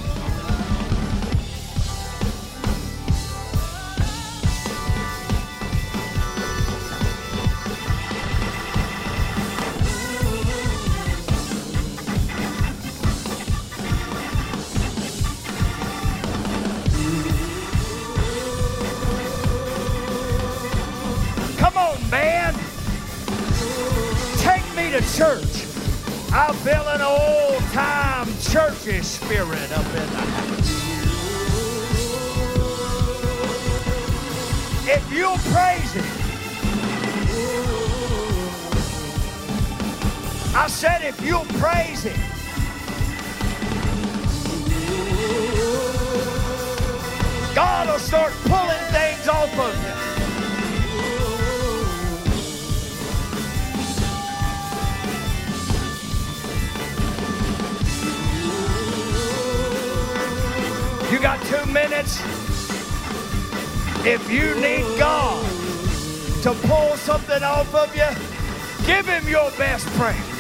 [28.86, 30.70] Spirit up in the house.
[34.88, 36.06] If you'll praise Him,
[40.56, 42.20] I said, if you'll praise Him,
[47.56, 50.05] God will start pulling things off of you.
[61.56, 62.20] Two minutes.
[64.06, 65.44] If you need God
[66.44, 68.08] to pull something off of you,
[68.86, 70.35] give Him your best praise.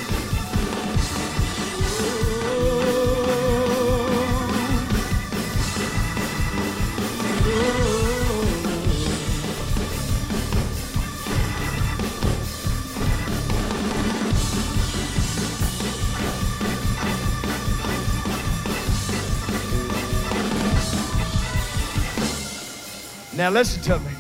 [23.45, 24.11] Now listen to me.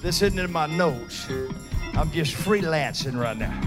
[0.00, 1.28] This isn't in my notes.
[1.92, 3.60] I'm just freelancing right now.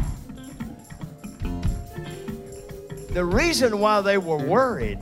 [3.14, 4.98] The reason why they were worried,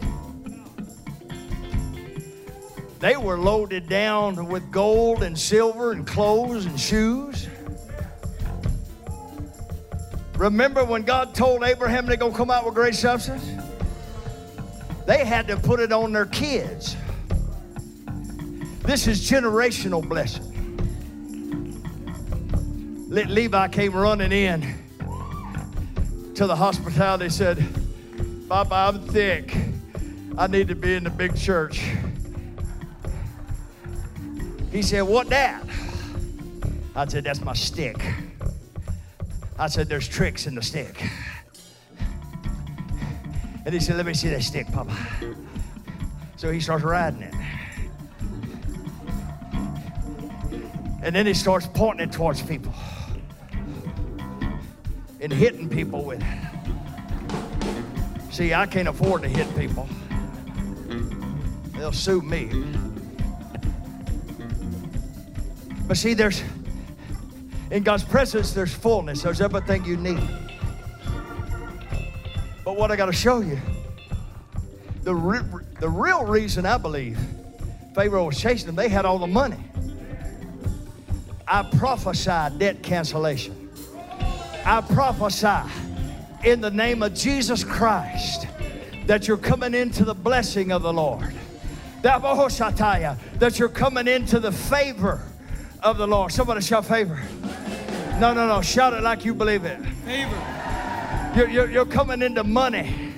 [3.00, 7.48] they were loaded down with gold and silver and clothes and shoes.
[10.36, 13.50] Remember when God told Abraham they're going to come out with great substance?
[15.06, 16.98] They had to put it on their kids.
[18.84, 20.46] This is generational blessing.
[23.10, 24.76] Le- Levi came running in
[26.36, 27.30] to the hospitality.
[27.30, 27.64] Said,
[28.48, 29.56] "Papa, I'm thick.
[30.38, 31.82] I need to be in the big church."
[34.72, 35.64] He said, "What that?"
[36.96, 38.02] I said, "That's my stick."
[39.58, 41.04] I said, "There's tricks in the stick."
[43.70, 44.98] And he said, Let me see that stick, Papa.
[46.38, 47.34] So he starts riding it.
[51.02, 52.74] And then he starts pointing it towards people
[55.22, 56.50] and hitting people with it.
[58.32, 59.88] See, I can't afford to hit people,
[61.74, 62.50] they'll sue me.
[65.88, 66.44] But see, there's
[67.72, 70.28] in God's presence, there's fullness, there's everything you need.
[72.66, 73.60] But what I got to show you,
[75.04, 75.42] the, re-
[75.80, 77.20] the real reason I believe
[77.96, 79.69] Pharaoh was chasing them, they had all the money.
[81.52, 83.72] I prophesy debt cancellation.
[84.64, 85.68] I prophesy
[86.44, 88.46] in the name of Jesus Christ
[89.08, 91.34] that you're coming into the blessing of the Lord.
[92.04, 95.24] That you're coming into the favor
[95.82, 96.32] of the Lord.
[96.32, 97.20] Somebody shout favor.
[98.20, 98.62] No, no, no.
[98.62, 99.84] Shout it like you believe it.
[100.06, 101.34] Favor.
[101.36, 103.16] You're, you're, you're coming into money.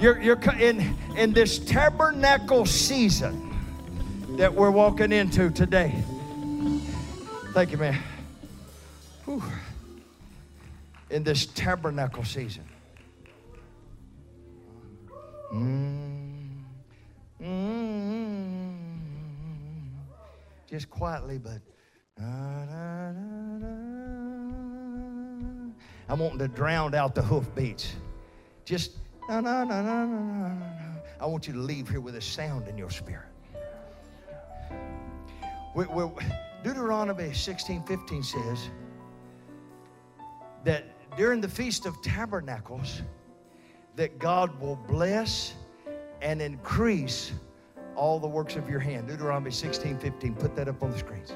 [0.00, 3.54] You're, you're in, in this tabernacle season
[4.38, 5.94] that we're walking into today.
[7.56, 7.98] Thank you, man.
[9.24, 9.42] Whew.
[11.08, 12.64] In this tabernacle season.
[15.54, 16.64] Mm,
[17.42, 18.76] mm,
[20.68, 21.62] just quietly, but.
[26.10, 27.94] I'm wanting to drown out the hoof beats.
[28.66, 28.98] Just.
[29.30, 29.40] I
[31.22, 33.24] want you to leave here with a sound in your spirit.
[35.74, 36.04] We, we,
[36.66, 38.70] Deuteronomy 16, 15 says
[40.64, 40.82] that
[41.16, 43.02] during the Feast of Tabernacles,
[43.94, 45.54] that God will bless
[46.22, 47.30] and increase
[47.94, 49.06] all the works of your hand.
[49.06, 50.34] Deuteronomy 16, 15.
[50.34, 51.34] Put that up on the screens.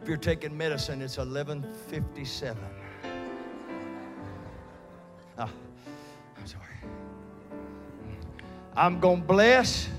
[0.00, 2.64] If you're taking medicine, it's 1157.
[3.04, 3.08] Oh,
[5.38, 5.50] ah,
[6.38, 6.64] I'm sorry.
[8.74, 9.90] I'm going to bless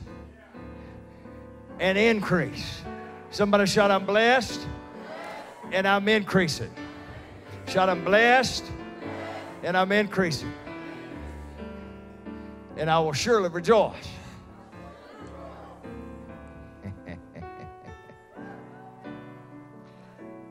[1.82, 2.82] and increase.
[3.32, 4.62] Somebody shout, I'm blessed
[5.72, 6.70] and I'm increasing.
[7.68, 8.64] Shout, I'm blessed
[9.64, 10.54] and I'm increasing.
[12.78, 13.96] And I will surely rejoice.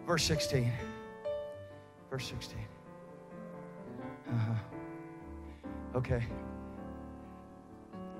[0.06, 0.72] Verse 16.
[2.10, 2.58] Verse 16.
[4.28, 4.54] Uh-huh.
[5.94, 6.24] Okay.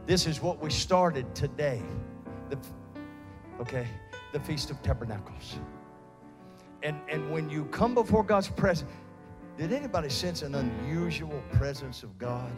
[0.07, 1.83] This is what we started today.
[2.51, 2.59] The,
[3.61, 3.87] okay,
[4.33, 5.59] the Feast of Tabernacles.
[6.83, 8.91] And, and when you come before God's presence,
[9.59, 12.53] did anybody sense an unusual presence of God?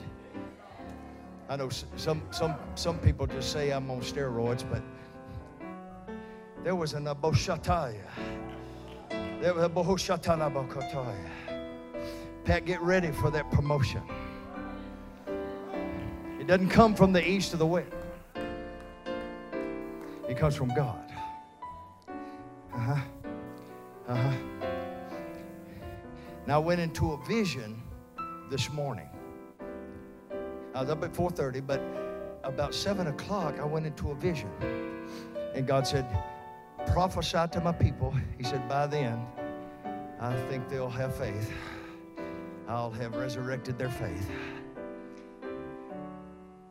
[1.48, 4.82] I know some, some, some people just say I'm on steroids, but
[6.62, 7.98] there was an aboshataya.
[9.40, 11.30] There was a bohoshatanabakotaya.
[12.44, 14.03] Pat, get ready for that promotion.
[16.38, 17.88] It doesn't come from the east or the west.
[20.33, 21.12] It comes from God.
[22.72, 22.97] Uh-huh.
[24.09, 24.33] Uh-huh.
[26.47, 27.83] Now I went into a vision
[28.49, 29.11] this morning.
[30.74, 31.83] I was up at 4:30, but
[32.45, 34.49] about 7 o'clock I went into a vision.
[35.55, 36.07] And God said,
[36.87, 38.14] prophesy to my people.
[38.39, 39.26] He said, by then,
[40.18, 41.53] I think they'll have faith.
[42.68, 44.30] I'll have resurrected their faith.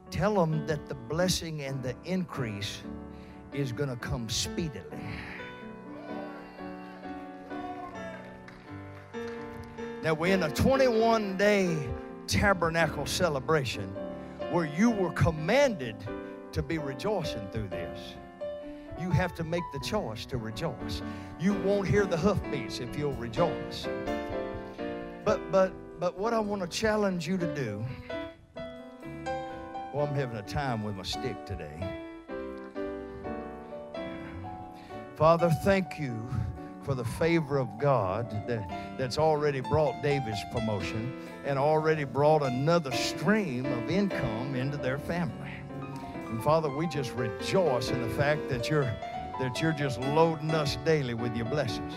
[0.09, 2.81] Tell them that the blessing and the increase
[3.53, 4.83] is going to come speedily.
[10.03, 11.77] Now, we're in a 21 day
[12.27, 13.95] tabernacle celebration
[14.51, 15.95] where you were commanded
[16.51, 18.15] to be rejoicing through this.
[18.99, 21.01] You have to make the choice to rejoice.
[21.39, 23.87] You won't hear the hoofbeats if you'll rejoice.
[25.23, 27.83] But but but what I want to challenge you to do.
[29.93, 32.00] Well, I'm having a time with my stick today.
[35.21, 36.27] Father, thank you
[36.81, 41.15] for the favor of God that, that's already brought David's promotion
[41.45, 45.51] and already brought another stream of income into their family.
[46.25, 48.91] And Father, we just rejoice in the fact that you're
[49.39, 51.93] that you're just loading us daily with your blessings.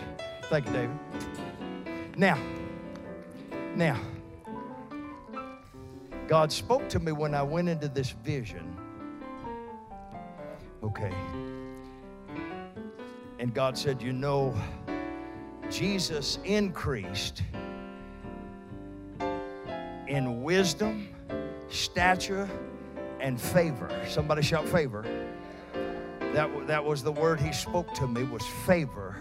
[0.50, 0.98] Thank you, David.
[2.18, 2.38] Now,
[3.74, 3.98] now,
[6.28, 8.76] God spoke to me when I went into this vision.
[10.82, 11.14] Okay.
[13.44, 14.54] And God said, You know,
[15.70, 17.42] Jesus increased
[20.06, 21.10] in wisdom,
[21.68, 22.48] stature,
[23.20, 23.90] and favor.
[24.08, 25.04] Somebody shout favor.
[26.32, 29.14] That, that was the word he spoke to me was favor.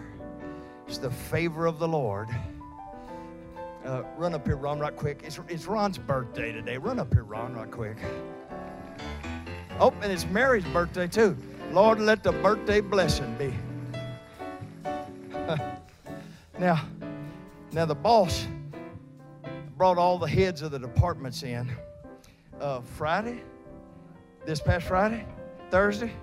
[0.87, 2.29] It's the favor of the Lord.
[3.83, 5.19] Uh, run up here, Ron, right quick.
[5.25, 6.77] It's, it's Ron's birthday today.
[6.77, 7.97] Run up here, Ron, right quick.
[9.81, 11.35] Oh, and it's Mary's birthday too.
[11.73, 13.53] Lord, let the birthday blessing be.
[16.59, 16.85] Now,
[17.71, 18.47] now the boss
[19.77, 21.71] brought all the heads of the departments in
[22.61, 23.41] uh, Friday,
[24.45, 25.25] this past Friday,
[25.71, 26.13] Thursday.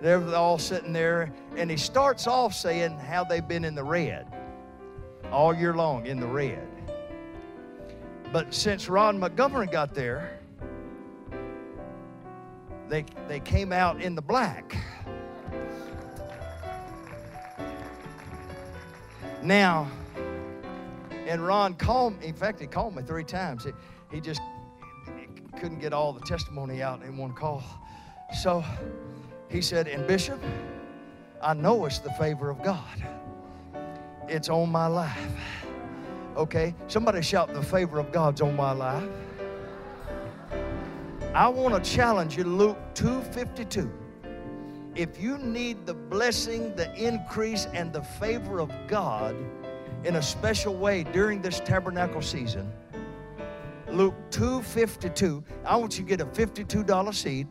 [0.00, 4.26] They're all sitting there, and he starts off saying how they've been in the red
[5.30, 6.66] all year long, in the red.
[8.32, 10.38] But since Ron Montgomery got there,
[12.88, 14.76] they, they came out in the black.
[19.42, 19.88] Now,
[21.26, 23.64] and Ron called in fact, he called me three times.
[23.64, 23.72] He,
[24.10, 24.40] he just
[25.18, 25.26] he
[25.58, 27.62] couldn't get all the testimony out in one call.
[28.42, 28.64] So
[29.48, 30.42] he said, And Bishop,
[31.42, 33.04] I know it's the favor of God,
[34.28, 35.34] it's on my life.
[36.36, 39.08] Okay, somebody shout, The favor of God's on my life.
[41.34, 43.90] I want to challenge you, Luke 2:52.
[44.98, 49.36] If you need the blessing, the increase, and the favor of God
[50.02, 52.72] in a special way during this tabernacle season,
[53.88, 57.46] Luke 2:52, I want you to get a $52 seed.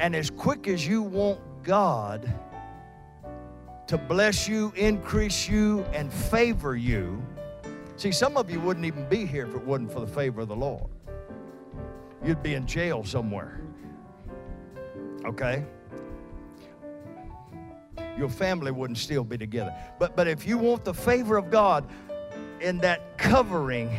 [0.00, 2.28] And as quick as you want God
[3.86, 7.22] to bless you, increase you, and favor you,
[7.94, 10.48] see, some of you wouldn't even be here if it wasn't for the favor of
[10.48, 10.90] the Lord
[12.24, 13.60] you'd be in jail somewhere.
[15.24, 15.64] Okay?
[18.16, 19.74] Your family wouldn't still be together.
[19.98, 21.88] But, but if you want the favor of God
[22.60, 23.96] in that covering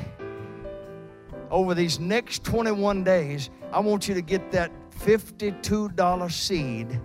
[1.49, 6.99] over these next 21 days, I want you to get that $52 seed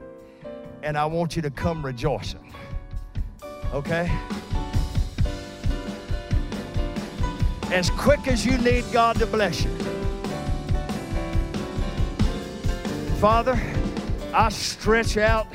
[0.82, 2.52] and I want you to come rejoicing.
[3.72, 4.10] Okay?
[7.72, 9.70] As quick as you need God to bless you.
[13.18, 13.58] Father,
[14.34, 15.46] I stretch out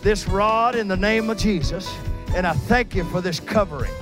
[0.00, 1.86] this rod in the name of Jesus,
[2.34, 3.92] and I thank you for this covering.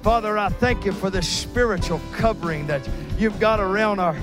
[0.00, 4.16] Father, I thank you for this spiritual covering that you've got around our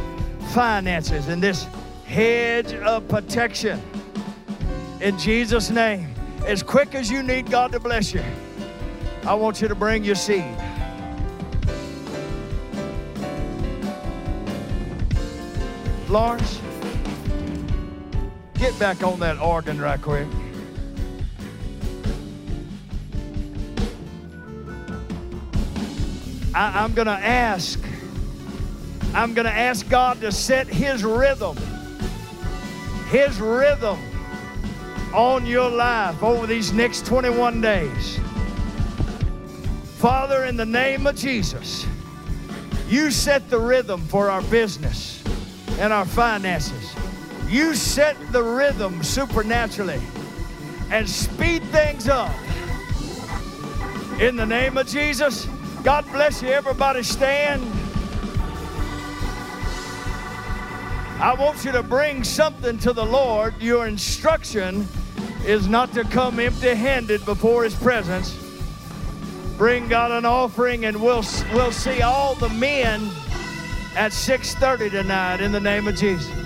[0.54, 1.68] finances and this
[2.08, 3.80] hedge of protection.
[5.00, 6.12] In Jesus' name,
[6.48, 8.24] as quick as you need God to bless you,
[9.28, 10.44] I want you to bring your seed.
[16.10, 16.63] Lawrence,
[18.64, 20.26] Get back on that organ right quick.
[26.56, 27.78] I, I'm going to ask,
[29.14, 31.58] I'm going to ask God to set His rhythm,
[33.10, 34.00] His rhythm
[35.14, 38.18] on your life over these next 21 days.
[39.98, 41.86] Father, in the name of Jesus,
[42.88, 45.22] you set the rhythm for our business
[45.80, 46.93] and our finances.
[47.54, 50.02] You set the rhythm supernaturally
[50.90, 52.34] and speed things up.
[54.20, 55.48] In the name of Jesus,
[55.84, 56.48] God bless you.
[56.48, 57.62] Everybody stand.
[61.22, 63.54] I want you to bring something to the Lord.
[63.62, 64.88] Your instruction
[65.46, 68.36] is not to come empty handed before His presence.
[69.60, 71.24] Bring God an offering, and we'll,
[71.54, 73.12] we'll see all the men
[73.96, 76.43] at 6:30 tonight in the name of Jesus.